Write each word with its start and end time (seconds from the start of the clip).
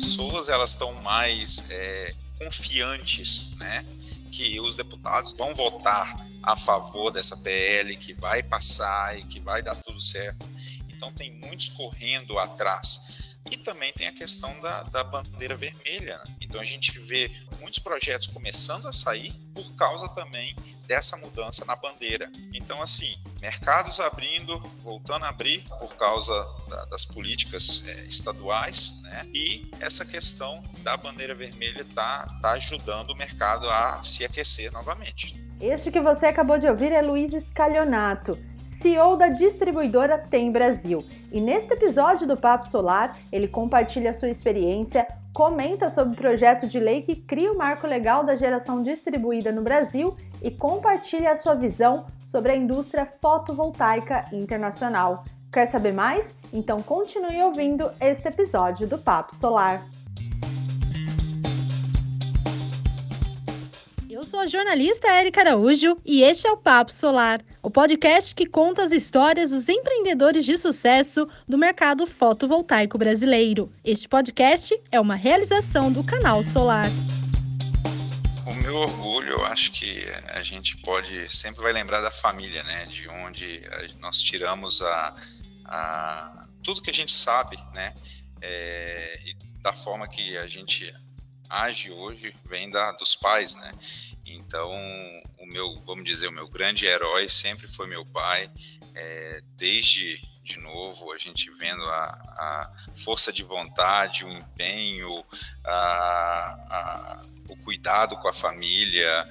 pessoas 0.00 0.48
elas 0.48 0.70
estão 0.70 0.92
mais 1.02 1.64
é, 1.70 2.14
confiantes, 2.38 3.50
né, 3.58 3.84
que 4.32 4.58
os 4.58 4.74
deputados 4.74 5.34
vão 5.34 5.54
votar 5.54 6.26
a 6.42 6.56
favor 6.56 7.10
dessa 7.10 7.36
PL, 7.36 7.94
que 7.96 8.14
vai 8.14 8.42
passar 8.42 9.18
e 9.18 9.24
que 9.24 9.38
vai 9.38 9.62
dar 9.62 9.76
tudo 9.76 10.00
certo. 10.00 10.48
Então 10.88 11.12
tem 11.12 11.30
muitos 11.38 11.68
correndo 11.68 12.38
atrás. 12.38 13.38
E 13.50 13.56
também 13.58 13.92
tem 13.92 14.06
a 14.06 14.12
questão 14.12 14.58
da, 14.60 14.82
da 14.84 15.04
bandeira 15.04 15.56
vermelha. 15.56 16.18
Né? 16.18 16.36
Então 16.40 16.60
a 16.60 16.64
gente 16.64 16.98
vê 16.98 17.30
muitos 17.60 17.78
projetos 17.78 18.26
começando 18.28 18.86
a 18.86 18.92
sair 18.92 19.32
por 19.54 19.70
causa 19.74 20.08
também 20.08 20.56
dessa 20.86 21.16
mudança 21.16 21.64
na 21.64 21.76
bandeira. 21.76 22.30
Então, 22.52 22.82
assim, 22.82 23.14
mercados 23.40 24.00
abrindo, 24.00 24.58
voltando 24.82 25.24
a 25.24 25.28
abrir 25.28 25.62
por 25.78 25.94
causa 25.94 26.34
da, 26.68 26.84
das 26.86 27.04
políticas 27.04 27.84
é, 27.86 28.04
estaduais, 28.06 29.02
né? 29.02 29.26
E 29.32 29.70
essa 29.80 30.04
questão 30.04 30.62
da 30.82 30.96
bandeira 30.96 31.34
vermelha 31.34 31.82
está 31.82 32.26
tá 32.42 32.52
ajudando 32.52 33.10
o 33.10 33.16
mercado 33.16 33.68
a 33.70 34.02
se 34.02 34.24
aquecer 34.24 34.72
novamente. 34.72 35.38
Este 35.60 35.90
que 35.90 36.00
você 36.00 36.26
acabou 36.26 36.58
de 36.58 36.66
ouvir 36.66 36.90
é 36.90 37.02
Luiz 37.02 37.32
Scalionato 37.44 38.38
CEO 38.80 39.14
da 39.14 39.28
distribuidora 39.28 40.16
Tem 40.16 40.50
Brasil. 40.50 41.04
E 41.30 41.38
neste 41.38 41.70
episódio 41.74 42.26
do 42.26 42.34
Papo 42.34 42.66
Solar, 42.66 43.14
ele 43.30 43.46
compartilha 43.46 44.14
sua 44.14 44.30
experiência, 44.30 45.06
comenta 45.32 45.88
sobre 45.88 46.14
o 46.14 46.16
projeto 46.16 46.66
de 46.66 46.78
lei 46.78 47.02
que 47.02 47.16
cria 47.16 47.52
o 47.52 47.56
marco 47.56 47.86
legal 47.86 48.24
da 48.24 48.36
geração 48.36 48.82
distribuída 48.82 49.52
no 49.52 49.62
Brasil 49.62 50.16
e 50.42 50.50
compartilha 50.50 51.32
a 51.32 51.36
sua 51.36 51.54
visão 51.54 52.06
sobre 52.26 52.52
a 52.52 52.56
indústria 52.56 53.06
fotovoltaica 53.20 54.26
internacional. 54.32 55.24
Quer 55.52 55.66
saber 55.66 55.92
mais? 55.92 56.28
Então 56.52 56.82
continue 56.82 57.42
ouvindo 57.42 57.90
este 58.00 58.28
episódio 58.28 58.86
do 58.86 58.98
Papo 58.98 59.34
Solar. 59.34 59.84
Sou 64.30 64.38
a 64.38 64.46
jornalista 64.46 65.08
Érica 65.08 65.40
Araújo 65.40 66.00
e 66.06 66.22
este 66.22 66.46
é 66.46 66.52
o 66.52 66.56
Papo 66.56 66.92
Solar, 66.92 67.42
o 67.60 67.68
podcast 67.68 68.32
que 68.32 68.46
conta 68.46 68.84
as 68.84 68.92
histórias 68.92 69.50
dos 69.50 69.68
empreendedores 69.68 70.44
de 70.44 70.56
sucesso 70.56 71.28
do 71.48 71.58
mercado 71.58 72.06
fotovoltaico 72.06 72.96
brasileiro. 72.96 73.72
Este 73.82 74.08
podcast 74.08 74.80
é 74.92 75.00
uma 75.00 75.16
realização 75.16 75.90
do 75.90 76.04
canal 76.04 76.44
Solar. 76.44 76.86
O 78.46 78.54
meu 78.54 78.76
orgulho, 78.76 79.32
eu 79.32 79.44
acho 79.46 79.72
que 79.72 80.04
a 80.28 80.42
gente 80.42 80.76
pode 80.76 81.28
sempre 81.28 81.60
vai 81.60 81.72
lembrar 81.72 82.00
da 82.00 82.12
família, 82.12 82.62
né? 82.62 82.86
De 82.86 83.08
onde 83.08 83.60
nós 83.98 84.22
tiramos 84.22 84.80
a, 84.80 85.16
a 85.64 86.46
tudo 86.62 86.82
que 86.82 86.90
a 86.90 86.94
gente 86.94 87.12
sabe, 87.12 87.58
né? 87.74 87.96
É, 88.40 89.18
e 89.26 89.34
da 89.60 89.72
forma 89.72 90.06
que 90.06 90.36
a 90.36 90.46
gente 90.46 90.88
age 91.50 91.90
hoje 91.90 92.34
vem 92.44 92.70
da, 92.70 92.92
dos 92.92 93.16
pais, 93.16 93.56
né? 93.56 93.72
Então, 94.26 94.70
o 95.38 95.46
meu, 95.46 95.80
vamos 95.80 96.04
dizer, 96.04 96.28
o 96.28 96.32
meu 96.32 96.48
grande 96.48 96.86
herói 96.86 97.28
sempre 97.28 97.66
foi 97.68 97.88
meu 97.88 98.06
pai. 98.06 98.48
É, 98.94 99.42
desde 99.56 100.16
de 100.42 100.58
novo, 100.58 101.12
a 101.12 101.18
gente 101.18 101.50
vendo 101.52 101.84
a, 101.84 102.06
a, 102.06 102.72
força 102.96 103.32
de 103.32 103.42
vontade, 103.42 104.24
o 104.24 104.28
empenho, 104.28 105.24
a, 105.64 105.70
a, 105.70 107.24
o 107.48 107.56
cuidado 107.58 108.16
com 108.16 108.26
a 108.26 108.32
família. 108.32 109.28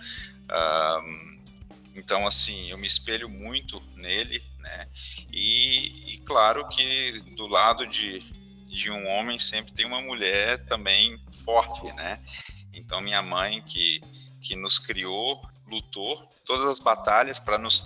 então, 1.96 2.26
assim, 2.26 2.70
eu 2.70 2.78
me 2.78 2.88
espelho 2.88 3.28
muito 3.28 3.82
nele, 3.96 4.42
né? 4.60 4.88
E, 5.32 6.14
e 6.14 6.18
claro 6.20 6.68
que 6.70 7.20
do 7.36 7.48
lado 7.48 7.86
de, 7.86 8.20
de 8.70 8.92
um 8.92 9.08
homem 9.08 9.38
sempre 9.38 9.74
tem 9.74 9.86
uma 9.86 10.02
mulher 10.02 10.64
também 10.66 11.20
forte, 11.44 11.92
né? 11.94 12.20
Então 12.74 13.02
minha 13.02 13.22
mãe 13.22 13.62
que 13.64 14.02
que 14.42 14.56
nos 14.56 14.80
criou, 14.80 15.42
lutou 15.68 16.18
todas 16.46 16.66
as 16.66 16.80
batalhas 16.80 17.40
para 17.40 17.58
nos 17.58 17.82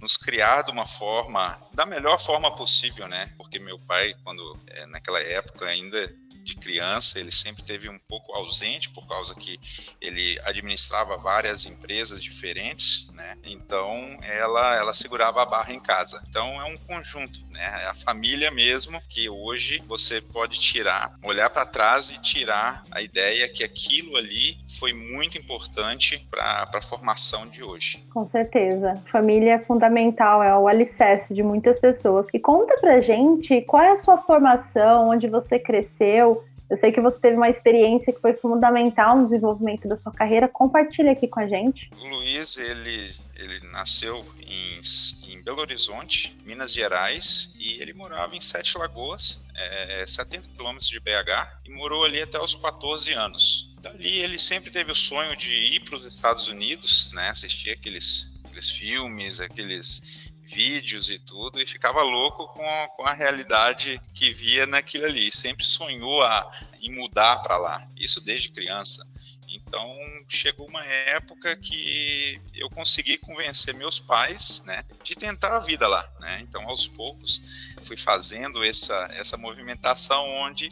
nos 0.00 0.16
criar 0.16 0.62
de 0.62 0.70
uma 0.70 0.86
forma, 0.86 1.58
da 1.74 1.86
melhor 1.86 2.18
forma 2.18 2.54
possível, 2.54 3.08
né? 3.08 3.32
Porque 3.36 3.58
meu 3.58 3.78
pai, 3.78 4.14
quando 4.22 4.58
é, 4.66 4.86
naquela 4.86 5.20
época 5.20 5.66
ainda 5.66 6.14
de 6.46 6.54
criança, 6.54 7.18
ele 7.18 7.32
sempre 7.32 7.64
teve 7.64 7.88
um 7.88 7.98
pouco 7.98 8.32
ausente 8.32 8.88
por 8.90 9.06
causa 9.06 9.34
que 9.34 9.58
ele 10.00 10.38
administrava 10.44 11.16
várias 11.16 11.66
empresas 11.66 12.22
diferentes, 12.22 13.12
né? 13.14 13.36
Então 13.44 13.90
ela 14.22 14.76
ela 14.76 14.92
segurava 14.92 15.42
a 15.42 15.46
barra 15.46 15.72
em 15.72 15.80
casa. 15.80 16.22
Então 16.28 16.46
é 16.60 16.64
um 16.64 16.76
conjunto, 16.86 17.40
né? 17.50 17.82
É 17.82 17.86
a 17.86 17.94
família 17.94 18.50
mesmo 18.52 19.00
que 19.08 19.28
hoje 19.28 19.82
você 19.88 20.20
pode 20.20 20.60
tirar, 20.60 21.12
olhar 21.24 21.50
para 21.50 21.66
trás 21.66 22.10
e 22.10 22.20
tirar 22.20 22.84
a 22.92 23.02
ideia 23.02 23.48
que 23.48 23.64
aquilo 23.64 24.16
ali 24.16 24.56
foi 24.78 24.92
muito 24.92 25.36
importante 25.36 26.26
para 26.30 26.70
a 26.72 26.82
formação 26.82 27.46
de 27.46 27.64
hoje. 27.64 28.04
Com 28.12 28.24
certeza. 28.24 29.02
Família 29.10 29.54
é 29.54 29.58
fundamental, 29.58 30.42
é 30.42 30.56
o 30.56 30.68
alicerce 30.68 31.34
de 31.34 31.42
muitas 31.42 31.80
pessoas. 31.80 32.26
E 32.32 32.38
conta 32.38 32.76
pra 32.80 33.00
gente 33.00 33.60
qual 33.62 33.82
é 33.82 33.90
a 33.90 33.96
sua 33.96 34.18
formação, 34.18 35.08
onde 35.08 35.26
você 35.26 35.58
cresceu, 35.58 36.35
eu 36.68 36.76
sei 36.76 36.90
que 36.90 37.00
você 37.00 37.18
teve 37.18 37.36
uma 37.36 37.48
experiência 37.48 38.12
que 38.12 38.20
foi 38.20 38.34
fundamental 38.34 39.16
no 39.16 39.24
desenvolvimento 39.24 39.86
da 39.86 39.96
sua 39.96 40.12
carreira. 40.12 40.48
Compartilha 40.48 41.12
aqui 41.12 41.28
com 41.28 41.38
a 41.38 41.46
gente. 41.46 41.90
O 41.96 42.08
Luiz, 42.08 42.58
ele, 42.58 43.10
ele 43.36 43.68
nasceu 43.70 44.24
em, 44.44 45.32
em 45.32 45.42
Belo 45.42 45.60
Horizonte, 45.60 46.36
Minas 46.44 46.72
Gerais, 46.72 47.54
e 47.58 47.80
ele 47.80 47.92
morava 47.92 48.34
em 48.34 48.40
Sete 48.40 48.76
Lagoas, 48.76 49.44
é, 49.54 50.04
70 50.06 50.48
quilômetros 50.56 50.88
de 50.88 50.98
BH, 50.98 51.60
e 51.66 51.72
morou 51.72 52.04
ali 52.04 52.20
até 52.20 52.40
os 52.40 52.54
14 52.54 53.12
anos. 53.12 53.72
Dali 53.80 54.18
ele 54.18 54.38
sempre 54.38 54.70
teve 54.70 54.90
o 54.90 54.94
sonho 54.94 55.36
de 55.36 55.54
ir 55.54 55.80
para 55.84 55.94
os 55.94 56.04
Estados 56.04 56.48
Unidos, 56.48 57.12
né, 57.12 57.28
assistir 57.28 57.70
aqueles, 57.70 58.35
aqueles 58.56 58.70
filmes, 58.70 59.40
aqueles 59.40 60.32
vídeos 60.42 61.10
e 61.10 61.18
tudo, 61.18 61.60
e 61.60 61.66
ficava 61.66 62.02
louco 62.02 62.48
com 62.48 62.64
a, 62.64 62.88
com 62.88 63.02
a 63.04 63.12
realidade 63.12 64.00
que 64.14 64.30
via 64.30 64.64
naquilo 64.66 65.04
ali. 65.06 65.30
Sempre 65.30 65.64
sonhou 65.64 66.22
a, 66.22 66.50
em 66.80 66.94
mudar 66.94 67.38
para 67.42 67.58
lá, 67.58 67.86
isso 67.96 68.20
desde 68.24 68.48
criança. 68.48 69.04
Então 69.48 69.96
chegou 70.28 70.66
uma 70.66 70.84
época 70.84 71.56
que 71.56 72.40
eu 72.54 72.68
consegui 72.70 73.16
convencer 73.18 73.74
meus 73.74 74.00
pais, 74.00 74.62
né, 74.64 74.84
de 75.02 75.14
tentar 75.14 75.56
a 75.56 75.60
vida 75.60 75.86
lá, 75.86 76.08
né? 76.20 76.40
Então 76.42 76.68
aos 76.68 76.86
poucos 76.86 77.74
fui 77.80 77.96
fazendo 77.96 78.64
essa 78.64 78.94
essa 79.12 79.36
movimentação 79.36 80.28
onde 80.42 80.68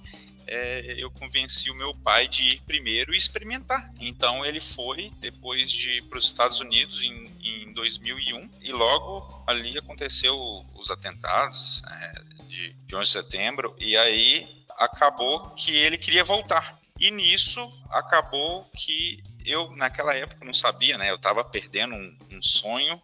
é, 0.47 0.97
eu 0.99 1.11
convenci 1.11 1.71
o 1.71 1.75
meu 1.75 1.95
pai 1.95 2.29
de 2.29 2.45
ir 2.45 2.63
primeiro 2.63 3.15
e 3.15 3.19
experimentar. 3.19 3.91
Então 4.01 4.45
ele 4.45 4.61
foi 4.61 5.11
depois 5.21 5.71
de 5.71 6.03
para 6.03 6.19
os 6.19 6.25
Estados 6.25 6.61
Unidos 6.61 7.03
em, 7.03 7.31
em 7.43 7.73
2001 7.73 8.51
e 8.63 8.73
logo 8.73 9.45
ali 9.47 9.77
aconteceu 9.79 10.37
os 10.75 10.91
atentados 10.91 11.83
é, 11.87 12.45
de, 12.45 12.73
de 12.73 12.97
11 12.97 13.03
de 13.03 13.13
setembro 13.13 13.77
e 13.79 13.97
aí 13.97 14.65
acabou 14.79 15.51
que 15.51 15.75
ele 15.75 15.99
queria 15.99 16.25
voltar. 16.25 16.79
E 16.99 17.11
nisso 17.11 17.61
acabou 17.91 18.65
que 18.77 19.23
eu 19.45 19.71
naquela 19.77 20.15
época 20.15 20.45
não 20.45 20.55
sabia, 20.55 20.97
né? 20.97 21.11
Eu 21.11 21.17
estava 21.17 21.45
perdendo 21.45 21.95
um, 21.95 22.19
um 22.33 22.43
sonho 22.43 23.01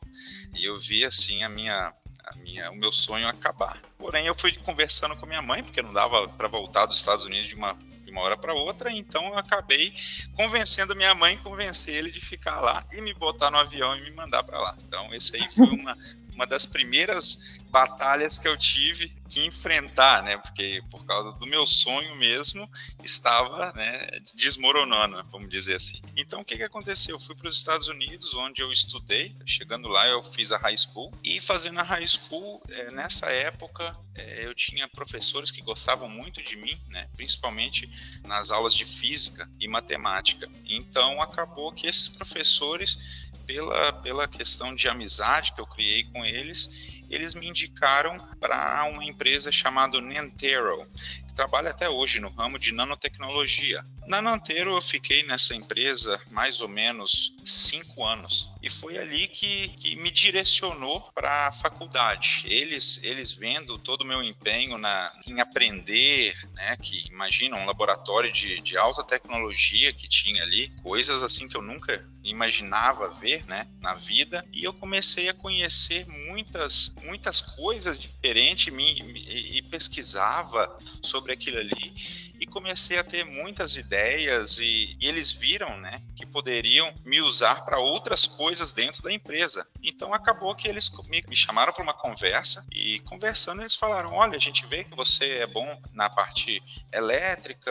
e 0.55 0.65
eu 0.65 0.79
vi 0.79 1.05
assim 1.05 1.43
a 1.43 1.49
minha 1.49 1.93
a 2.31 2.37
minha, 2.37 2.71
o 2.71 2.77
meu 2.77 2.93
sonho 2.93 3.27
acabar. 3.27 3.81
Porém, 3.99 4.27
eu 4.27 4.35
fui 4.35 4.53
conversando 4.53 5.17
com 5.17 5.27
minha 5.27 5.43
mãe, 5.43 5.63
porque 5.63 5.83
não 5.83 5.93
dava 5.93 6.29
para 6.29 6.49
voltar 6.49 6.87
dos 6.87 6.97
Estados 6.97 7.25
Unidos 7.25 7.49
de 7.49 7.55
uma, 7.55 7.77
de 8.05 8.11
uma 8.11 8.21
hora 8.23 8.37
para 8.37 8.55
outra, 8.55 8.93
então 8.93 9.27
eu 9.29 9.39
acabei 9.39 9.93
convencendo 10.35 10.95
minha 10.95 11.15
mãe, 11.15 11.37
convencer 11.39 11.95
ele 11.95 12.11
de 12.11 12.21
ficar 12.21 12.61
lá 12.61 12.85
e 12.93 13.01
me 13.01 13.13
botar 13.13 13.51
no 13.51 13.59
avião 13.59 13.97
e 13.97 14.03
me 14.03 14.11
mandar 14.13 14.45
para 14.45 14.61
lá. 14.61 14.77
Então, 14.87 15.13
esse 15.13 15.37
aí 15.37 15.49
foi 15.51 15.67
uma, 15.75 15.97
uma 16.41 16.47
das 16.47 16.65
primeiras 16.65 17.61
batalhas 17.71 18.39
que 18.39 18.49
eu 18.49 18.56
tive 18.56 19.12
que 19.28 19.45
enfrentar, 19.45 20.23
né? 20.23 20.38
Porque 20.38 20.82
por 20.91 21.05
causa 21.05 21.37
do 21.38 21.47
meu 21.47 21.67
sonho 21.67 22.17
mesmo 22.17 22.69
estava 23.05 23.73
né, 23.75 24.09
desmoronando, 24.35 25.23
vamos 25.31 25.50
dizer 25.50 25.76
assim. 25.76 26.00
Então 26.17 26.41
o 26.41 26.44
que, 26.44 26.56
que 26.56 26.62
aconteceu? 26.62 27.14
Eu 27.14 27.20
fui 27.20 27.37
para 27.37 27.49
os 27.49 27.56
Estados 27.56 27.88
Unidos, 27.88 28.35
onde 28.35 28.62
eu 28.62 28.73
estudei. 28.73 29.37
Chegando 29.44 29.87
lá, 29.87 30.09
eu 30.09 30.23
fiz 30.23 30.50
a 30.50 30.56
high 30.56 30.76
school 30.76 31.12
e 31.23 31.41
fazendo 31.41 31.79
a 31.79 31.82
high 31.82 32.09
school 32.09 32.61
é, 32.70 32.91
nessa 32.91 33.26
época 33.26 33.94
é, 34.14 34.47
eu 34.47 34.55
tinha 34.55 34.88
professores 34.88 35.50
que 35.50 35.61
gostavam 35.61 36.09
muito 36.09 36.43
de 36.43 36.56
mim, 36.56 36.81
né? 36.88 37.06
Principalmente 37.17 37.88
nas 38.25 38.50
aulas 38.50 38.75
de 38.75 38.87
física 38.87 39.49
e 39.61 39.69
matemática. 39.69 40.49
Então 40.64 41.20
acabou 41.20 41.70
que 41.70 41.87
esses 41.87 42.09
professores 42.09 43.30
pela, 43.50 43.93
pela 43.94 44.29
questão 44.29 44.73
de 44.75 44.88
amizade 44.88 45.52
que 45.52 45.61
eu 45.61 45.67
criei 45.67 46.05
com 46.05 46.25
eles, 46.25 47.02
eles 47.11 47.35
me 47.35 47.49
indicaram 47.49 48.17
para 48.38 48.85
uma 48.85 49.05
empresa 49.05 49.50
chamada 49.50 50.00
Nentero, 50.00 50.87
que 51.26 51.35
trabalho 51.35 51.69
até 51.69 51.88
hoje 51.88 52.20
no 52.20 52.29
ramo 52.29 52.61
de 52.61 52.73
nanotecnologia. 52.73 53.85
Na 54.11 54.21
Nanteiro 54.21 54.75
eu 54.75 54.83
fiquei 54.83 55.23
nessa 55.23 55.55
empresa 55.55 56.21
mais 56.33 56.61
ou 56.61 56.67
menos 56.67 57.33
cinco 57.45 58.05
anos. 58.05 58.51
E 58.61 58.69
foi 58.69 58.99
ali 58.99 59.29
que, 59.29 59.69
que 59.69 59.95
me 60.03 60.11
direcionou 60.11 61.01
para 61.15 61.47
a 61.47 61.53
faculdade. 61.53 62.43
Eles, 62.45 62.99
eles 63.05 63.31
vendo 63.31 63.79
todo 63.79 64.03
o 64.03 64.05
meu 64.05 64.21
empenho 64.21 64.77
na, 64.79 65.12
em 65.25 65.41
aprender, 65.41 66.37
né, 66.57 66.77
que 66.77 67.07
imagina 67.07 67.57
um 67.57 67.65
laboratório 67.65 68.33
de, 68.33 68.61
de 68.62 68.77
alta 68.77 69.05
tecnologia 69.05 69.93
que 69.93 70.09
tinha 70.09 70.43
ali, 70.43 70.71
coisas 70.83 71.23
assim 71.23 71.47
que 71.47 71.57
eu 71.57 71.62
nunca 71.62 72.05
imaginava 72.25 73.09
ver 73.11 73.47
né, 73.47 73.69
na 73.81 73.95
vida, 73.95 74.45
e 74.53 74.65
eu 74.65 74.73
comecei 74.73 75.29
a 75.29 75.35
conhecer 75.35 76.05
muitas, 76.27 76.93
muitas 77.05 77.41
coisas 77.41 77.97
diferentes 77.97 78.75
me, 78.75 79.05
me, 79.05 79.21
e 79.21 79.62
pesquisava 79.62 80.77
sobre 81.01 81.33
aquilo 81.33 81.59
ali 81.59 82.30
e 82.40 82.46
comecei 82.46 82.98
a 82.98 83.04
ter 83.04 83.25
muitas 83.25 83.76
ideias 83.76 84.58
e, 84.58 84.96
e 84.98 85.06
eles 85.06 85.31
viram, 85.31 85.76
né, 85.78 86.02
que 86.16 86.25
poderiam 86.25 86.92
me 87.04 87.20
usar 87.20 87.64
para 87.64 87.78
outras 87.78 88.26
coisas 88.26 88.72
dentro 88.72 89.02
da 89.02 89.12
empresa. 89.12 89.66
Então 89.82 90.14
acabou 90.14 90.54
que 90.54 90.66
eles 90.66 90.90
me, 91.08 91.22
me 91.28 91.37
chamaram 91.37 91.72
para 91.72 91.82
uma 91.82 91.92
conversa 91.92 92.66
e 92.72 93.00
conversando 93.00 93.60
eles 93.60 93.75
falaram: 93.75 94.14
olha, 94.14 94.37
a 94.37 94.40
gente 94.40 94.66
vê 94.66 94.84
que 94.84 94.96
você 94.96 95.38
é 95.38 95.46
bom 95.46 95.81
na 95.92 96.08
parte 96.08 96.62
elétrica, 96.92 97.70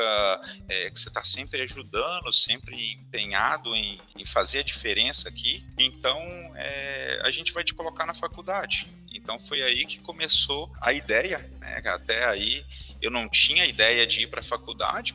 é, 0.67 0.89
que 0.91 0.99
você 0.99 1.09
está 1.09 1.23
sempre 1.23 1.61
ajudando, 1.63 2.31
sempre 2.31 2.93
empenhado 2.93 3.75
em, 3.75 3.99
em, 4.17 4.25
fazer 4.25 4.59
a 4.59 4.63
diferença 4.63 5.27
aqui. 5.29 5.65
Então 5.77 6.19
é, 6.55 7.21
a 7.23 7.31
gente 7.31 7.51
vai 7.51 7.63
te 7.63 7.73
colocar 7.73 8.05
na 8.05 8.13
faculdade. 8.13 8.89
Então 9.11 9.39
foi 9.39 9.61
aí 9.61 9.85
que 9.85 9.99
começou 9.99 10.71
a 10.81 10.93
ideia. 10.93 11.39
Né? 11.59 11.81
Até 11.85 12.25
aí 12.25 12.63
eu 13.01 13.09
não 13.09 13.27
tinha 13.27 13.65
ideia 13.65 14.05
de 14.05 14.23
ir 14.23 14.27
para 14.27 14.39
a 14.39 14.43
faculdade, 14.43 14.58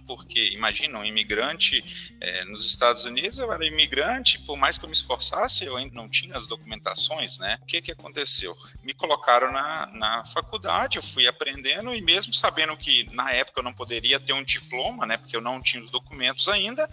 porque 0.07 0.51
imagina, 0.53 0.99
um 0.99 1.05
imigrante 1.05 1.85
é, 2.21 2.45
nos 2.47 2.67
Estados 2.67 3.05
Unidos, 3.05 3.39
eu 3.39 3.53
era 3.53 3.67
imigrante, 3.67 4.41
por 4.41 4.57
mais 4.57 4.79
que 4.79 4.85
eu 4.85 4.89
me 4.89 4.95
esforçasse, 4.95 5.65
eu 5.65 5.77
ainda 5.77 5.95
não 5.95 6.09
tinha 6.09 6.37
as 6.37 6.47
documentações, 6.47 7.39
né? 7.39 7.59
O 7.63 7.67
que 7.67 7.81
que 7.81 7.93
aconteceu? 7.93 8.55
Me 8.83 8.95
colocaram 8.95 9.53
na, 9.53 9.87
na 9.95 10.27
faculdade, 10.27 10.97
eu 10.97 11.03
fui 11.03 11.27
aprendendo 11.27 11.95
e 11.95 12.01
mesmo 12.01 12.33
sabendo 12.33 12.77
que 12.77 13.09
na 13.13 13.31
época 13.33 13.61
eu 13.61 13.65
não 13.65 13.73
poderia 13.73 14.19
ter 14.19 14.33
um 14.33 14.45
diploma, 14.45 15.07
né? 15.07 15.17
Porque 15.17 15.37
eu 15.37 15.41
não 15.41 15.61
tinha 15.61 15.83
os 15.83 15.91
documentos 15.91 16.49
ainda, 16.49 16.89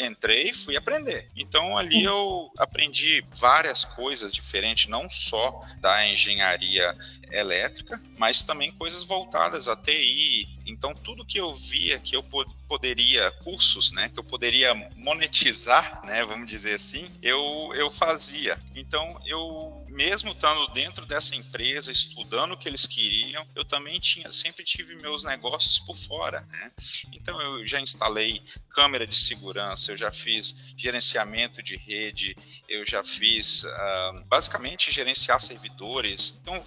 entrei 0.00 0.50
e 0.50 0.54
fui 0.54 0.76
aprender. 0.76 1.28
Então 1.36 1.76
ali 1.76 2.02
eu 2.02 2.50
aprendi 2.58 3.24
várias 3.34 3.84
coisas 3.84 4.32
diferentes, 4.32 4.88
não 4.88 5.08
só 5.08 5.64
da 5.80 6.06
engenharia 6.06 6.96
elétrica, 7.30 8.00
mas 8.18 8.44
também 8.44 8.72
coisas 8.72 9.02
voltadas 9.02 9.68
a 9.68 9.76
TI. 9.76 10.48
Então, 10.66 10.94
tudo 10.94 11.24
que 11.24 11.38
eu 11.38 11.52
via 11.52 11.98
que 11.98 12.16
eu 12.16 12.24
poderia, 12.68 13.30
cursos, 13.42 13.92
né, 13.92 14.08
que 14.08 14.18
eu 14.18 14.24
poderia 14.24 14.74
monetizar, 14.96 16.04
né, 16.04 16.24
vamos 16.24 16.48
dizer 16.48 16.74
assim, 16.74 17.10
eu, 17.22 17.70
eu 17.74 17.90
fazia. 17.90 18.60
Então, 18.74 19.20
eu 19.26 19.86
mesmo 19.96 20.32
estando 20.32 20.68
dentro 20.68 21.06
dessa 21.06 21.34
empresa, 21.34 21.90
estudando 21.90 22.52
o 22.52 22.56
que 22.56 22.68
eles 22.68 22.86
queriam, 22.86 23.46
eu 23.54 23.64
também 23.64 23.98
tinha, 23.98 24.30
sempre 24.30 24.62
tive 24.62 24.94
meus 24.96 25.24
negócios 25.24 25.78
por 25.78 25.96
fora, 25.96 26.42
né? 26.52 26.70
Então 27.12 27.40
eu 27.40 27.66
já 27.66 27.80
instalei 27.80 28.42
câmera 28.68 29.06
de 29.06 29.16
segurança, 29.16 29.92
eu 29.92 29.96
já 29.96 30.12
fiz 30.12 30.74
gerenciamento 30.76 31.62
de 31.62 31.76
rede, 31.76 32.36
eu 32.68 32.86
já 32.86 33.02
fiz 33.02 33.64
uh, 33.64 34.24
basicamente 34.26 34.92
gerenciar 34.92 35.40
servidores, 35.40 36.38
então 36.42 36.60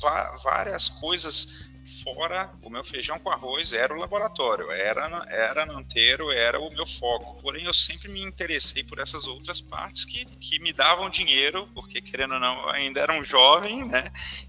várias, 0.00 0.42
várias 0.42 0.88
coisas 0.88 1.68
fora 2.02 2.50
o 2.62 2.70
meu 2.70 2.84
feijão 2.84 3.18
com 3.18 3.30
arroz 3.30 3.72
era 3.72 3.92
o 3.92 3.98
laboratório, 3.98 4.70
era, 4.70 5.26
era 5.28 5.66
nanteiro, 5.66 6.30
era 6.30 6.60
o 6.60 6.70
meu 6.70 6.86
foco. 6.86 7.40
Porém, 7.40 7.64
eu 7.64 7.72
sempre 7.72 8.10
me 8.10 8.22
interessei 8.22 8.84
por 8.84 8.98
essas 8.98 9.26
outras 9.26 9.60
partes 9.60 10.04
que, 10.04 10.24
que 10.24 10.60
me 10.60 10.72
davam 10.72 11.08
dinheiro, 11.10 11.68
porque 11.74 12.00
querendo 12.00 12.34
ou 12.34 12.40
não, 12.40 12.68
ainda 12.70 13.00
era 13.00 13.12
um 13.12 13.24
jovem, 13.24 13.86
né? 13.86 14.04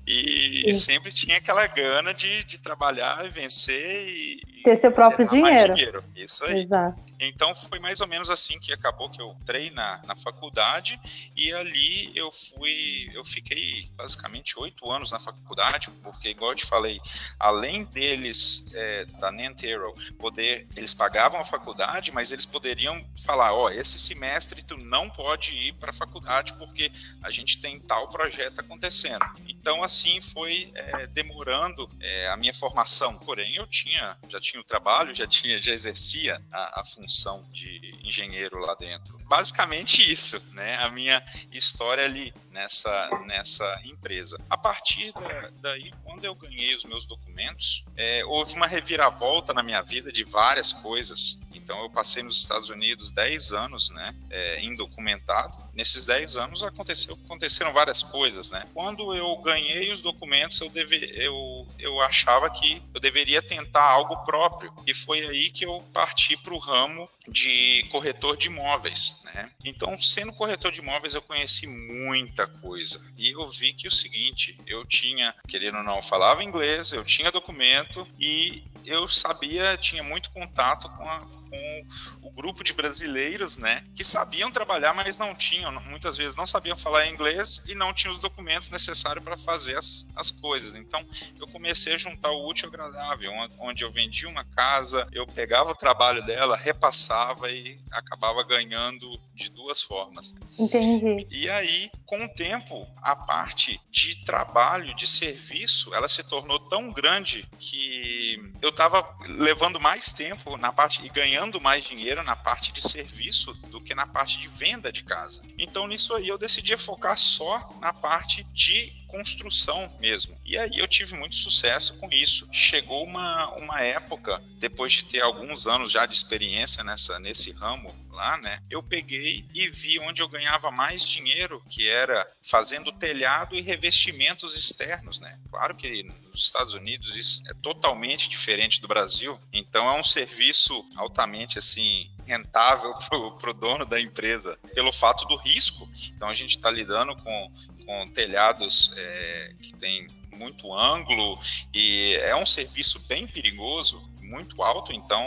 E 0.05 0.63
Sim. 0.65 0.73
sempre 0.73 1.11
tinha 1.11 1.37
aquela 1.37 1.65
gana 1.67 2.13
de, 2.13 2.43
de 2.43 2.59
trabalhar 2.59 3.25
e 3.25 3.29
vencer 3.29 4.07
e 4.07 4.41
ter 4.63 4.79
seu 4.79 4.91
próprio 4.91 5.27
dinheiro. 5.27 5.73
dinheiro. 5.73 6.03
Isso 6.15 6.45
aí. 6.45 6.61
Exato. 6.61 7.08
Então 7.19 7.53
foi 7.53 7.79
mais 7.79 7.99
ou 7.99 8.07
menos 8.07 8.29
assim 8.29 8.57
que 8.59 8.71
acabou 8.71 9.09
que 9.09 9.21
eu 9.21 9.35
entrei 9.41 9.69
na, 9.71 10.01
na 10.05 10.15
faculdade 10.15 10.99
e 11.35 11.53
ali 11.53 12.11
eu 12.15 12.31
fui, 12.31 13.09
eu 13.13 13.25
fiquei 13.25 13.89
basicamente 13.95 14.57
oito 14.57 14.89
anos 14.89 15.11
na 15.11 15.19
faculdade, 15.19 15.91
porque 16.01 16.29
igual 16.29 16.51
eu 16.51 16.55
te 16.55 16.65
falei, 16.65 17.01
além 17.37 17.83
deles 17.85 18.65
é, 18.73 19.05
da 19.05 19.31
Nantero 19.31 19.93
poder, 20.17 20.67
eles 20.77 20.93
pagavam 20.93 21.39
a 21.41 21.45
faculdade, 21.45 22.11
mas 22.13 22.31
eles 22.31 22.45
poderiam 22.45 23.05
falar, 23.25 23.53
ó, 23.53 23.65
oh, 23.65 23.69
esse 23.69 23.99
semestre 23.99 24.63
tu 24.63 24.77
não 24.77 25.09
pode 25.09 25.53
ir 25.55 25.73
para 25.73 25.89
a 25.89 25.93
faculdade 25.93 26.53
porque 26.53 26.91
a 27.21 27.31
gente 27.31 27.59
tem 27.59 27.79
tal 27.79 28.09
projeto 28.09 28.59
acontecendo. 28.59 29.25
Então 29.47 29.83
assim 29.83 30.21
foi 30.21 30.71
é, 30.73 31.07
demorando 31.07 31.89
é, 31.99 32.29
a 32.29 32.37
minha 32.37 32.53
formação. 32.53 33.13
Porém 33.19 33.55
eu 33.55 33.67
tinha, 33.67 34.17
já 34.29 34.39
tinha 34.39 34.61
o 34.61 34.63
trabalho, 34.63 35.13
já 35.13 35.27
tinha, 35.27 35.59
já 35.59 35.73
exercia 35.73 36.41
a, 36.51 36.81
a 36.81 36.85
função 36.85 37.08
função 37.09 37.43
de 37.51 37.97
engenheiro 38.03 38.59
lá 38.59 38.75
dentro. 38.75 39.17
Basicamente 39.27 40.09
isso, 40.09 40.39
né? 40.53 40.75
A 40.75 40.89
minha 40.91 41.25
história 41.51 42.05
ali 42.05 42.31
nessa, 42.51 43.09
nessa 43.25 43.81
empresa. 43.83 44.39
A 44.47 44.57
partir 44.57 45.11
da, 45.13 45.49
daí, 45.59 45.91
quando 46.03 46.23
eu 46.23 46.35
ganhei 46.35 46.75
os 46.75 46.85
meus 46.85 47.07
documentos, 47.07 47.83
é, 47.97 48.23
houve 48.25 48.53
uma 48.55 48.67
reviravolta 48.67 49.53
na 49.53 49.63
minha 49.63 49.81
vida 49.81 50.11
de 50.11 50.23
várias 50.23 50.71
coisas. 50.71 51.41
Então, 51.51 51.81
eu 51.81 51.89
passei 51.89 52.21
nos 52.21 52.37
Estados 52.37 52.69
Unidos 52.69 53.11
10 53.11 53.53
anos, 53.53 53.89
né, 53.89 54.15
é, 54.29 54.63
indocumentado. 54.63 55.57
Nesses 55.79 56.05
10 56.05 56.35
anos 56.35 56.61
aconteceu, 56.61 57.17
aconteceram 57.23 57.71
várias 57.71 58.03
coisas, 58.03 58.51
né? 58.51 58.67
Quando 58.73 59.15
eu 59.15 59.37
ganhei 59.37 59.89
os 59.93 60.01
documentos, 60.01 60.59
eu, 60.59 60.69
deve, 60.69 60.97
eu, 61.15 61.65
eu 61.79 62.01
achava 62.01 62.49
que 62.49 62.83
eu 62.93 62.99
deveria 62.99 63.41
tentar 63.41 63.83
algo 63.83 64.17
próprio. 64.25 64.73
E 64.85 64.93
foi 64.93 65.25
aí 65.25 65.49
que 65.49 65.65
eu 65.65 65.81
parti 65.93 66.35
para 66.35 66.53
o 66.53 66.57
ramo 66.57 67.09
de 67.29 67.87
corretor 67.89 68.35
de 68.35 68.47
imóveis, 68.47 69.21
né? 69.23 69.49
Então, 69.63 69.97
sendo 70.01 70.33
corretor 70.33 70.69
de 70.69 70.81
imóveis, 70.81 71.13
eu 71.13 71.21
conheci 71.21 71.65
muita 71.65 72.45
coisa. 72.45 73.01
E 73.17 73.29
eu 73.29 73.47
vi 73.47 73.71
que 73.71 73.87
o 73.87 73.91
seguinte, 73.91 74.59
eu 74.67 74.85
tinha, 74.85 75.33
querendo 75.47 75.77
ou 75.77 75.83
não, 75.85 76.01
falava 76.01 76.43
inglês, 76.43 76.91
eu 76.91 77.05
tinha 77.05 77.31
documento 77.31 78.05
e 78.19 78.65
eu 78.85 79.07
sabia, 79.07 79.77
tinha 79.77 80.03
muito 80.03 80.29
contato 80.31 80.89
com 80.89 81.07
a, 81.07 81.25
com 81.49 81.85
o 82.21 82.31
grupo 82.31 82.63
de 82.63 82.73
brasileiros, 82.73 83.57
né, 83.57 83.83
que 83.95 84.03
sabiam 84.03 84.51
trabalhar, 84.51 84.93
mas 84.93 85.17
não 85.17 85.33
tinham, 85.35 85.71
muitas 85.85 86.17
vezes 86.17 86.35
não 86.35 86.45
sabiam 86.45 86.77
falar 86.77 87.07
inglês 87.07 87.63
e 87.67 87.75
não 87.75 87.93
tinham 87.93 88.13
os 88.13 88.19
documentos 88.19 88.69
necessários 88.69 89.23
para 89.23 89.37
fazer 89.37 89.77
as, 89.77 90.07
as 90.15 90.31
coisas. 90.31 90.75
Então, 90.75 91.03
eu 91.39 91.47
comecei 91.47 91.93
a 91.93 91.97
juntar 91.97 92.31
o 92.31 92.47
útil 92.47 92.67
ao 92.67 92.73
agradável, 92.73 93.31
onde 93.59 93.83
eu 93.83 93.91
vendia 93.91 94.29
uma 94.29 94.45
casa, 94.45 95.07
eu 95.11 95.25
pegava 95.25 95.71
o 95.71 95.75
trabalho 95.75 96.23
dela, 96.23 96.55
repassava 96.55 97.49
e 97.49 97.79
acabava 97.91 98.43
ganhando 98.43 99.19
de 99.33 99.49
duas 99.49 99.81
formas. 99.81 100.35
Entendi. 100.59 101.27
E 101.31 101.49
aí, 101.49 101.89
com 102.05 102.23
o 102.23 102.29
tempo, 102.29 102.87
a 103.01 103.15
parte 103.15 103.79
de 103.89 104.23
trabalho, 104.25 104.95
de 104.95 105.07
serviço, 105.07 105.93
ela 105.93 106.07
se 106.07 106.23
tornou 106.23 106.59
tão 106.59 106.91
grande 106.91 107.47
que 107.57 108.53
eu 108.61 108.69
estava 108.69 109.15
levando 109.27 109.79
mais 109.79 110.11
tempo 110.11 110.57
na 110.57 110.71
parte 110.71 111.05
e 111.05 111.09
ganhando 111.09 111.38
ganhando 111.39 111.61
mais 111.61 111.85
dinheiro 111.85 112.21
na 112.23 112.35
parte 112.35 112.73
de 112.73 112.81
serviço 112.81 113.53
do 113.69 113.79
que 113.79 113.95
na 113.95 114.05
parte 114.05 114.39
de 114.39 114.47
venda 114.49 114.91
de 114.91 115.03
casa. 115.05 115.41
Então, 115.57 115.87
nisso 115.87 116.13
aí, 116.13 116.27
eu 116.27 116.37
decidi 116.37 116.75
focar 116.75 117.17
só 117.17 117.77
na 117.79 117.93
parte 117.93 118.43
de 118.53 118.98
construção 119.09 119.91
mesmo. 119.99 120.39
E 120.45 120.57
aí 120.57 120.77
eu 120.77 120.87
tive 120.87 121.15
muito 121.15 121.35
sucesso 121.35 121.97
com 121.97 122.09
isso. 122.11 122.47
Chegou 122.51 123.03
uma, 123.03 123.49
uma 123.55 123.81
época, 123.81 124.41
depois 124.57 124.93
de 124.93 125.05
ter 125.05 125.21
alguns 125.21 125.67
anos 125.67 125.91
já 125.91 126.05
de 126.05 126.15
experiência 126.15 126.83
nessa, 126.83 127.19
nesse 127.19 127.51
ramo 127.51 127.93
lá, 128.11 128.37
né? 128.37 128.61
Eu 128.69 128.83
peguei 128.83 129.45
e 129.53 129.67
vi 129.69 129.99
onde 129.99 130.21
eu 130.21 130.27
ganhava 130.27 130.69
mais 130.71 131.05
dinheiro, 131.05 131.63
que 131.69 131.87
era 131.87 132.29
fazendo 132.41 132.91
telhado 132.91 133.55
e 133.55 133.61
revestimentos 133.61 134.57
externos, 134.57 135.19
né? 135.19 135.39
Claro 135.49 135.75
que 135.75 136.03
nos 136.03 136.41
Estados 136.41 136.73
Unidos 136.73 137.15
isso 137.15 137.41
é 137.49 137.53
totalmente 137.55 138.29
diferente 138.29 138.81
do 138.81 138.87
Brasil, 138.87 139.39
então 139.53 139.87
é 139.87 139.99
um 139.99 140.03
serviço 140.03 140.85
altamente 140.95 141.57
assim 141.57 142.11
rentável 142.25 142.93
para 143.39 143.49
o 143.49 143.53
dono 143.53 143.85
da 143.85 143.99
empresa 143.99 144.57
pelo 144.73 144.91
fato 144.91 145.25
do 145.25 145.35
risco. 145.37 145.89
Então 146.15 146.27
a 146.27 146.35
gente 146.35 146.55
está 146.57 146.69
lidando 146.69 147.15
com, 147.15 147.51
com 147.89 148.05
telhados 148.05 148.93
é, 148.95 149.53
que 149.59 149.73
tem 149.73 150.07
muito 150.33 150.71
ângulo 150.71 151.39
e 151.73 152.13
é 152.21 152.35
um 152.35 152.45
serviço 152.45 152.99
bem 153.07 153.25
perigoso, 153.25 153.99
muito 154.21 154.61
alto, 154.61 154.93
então 154.93 155.19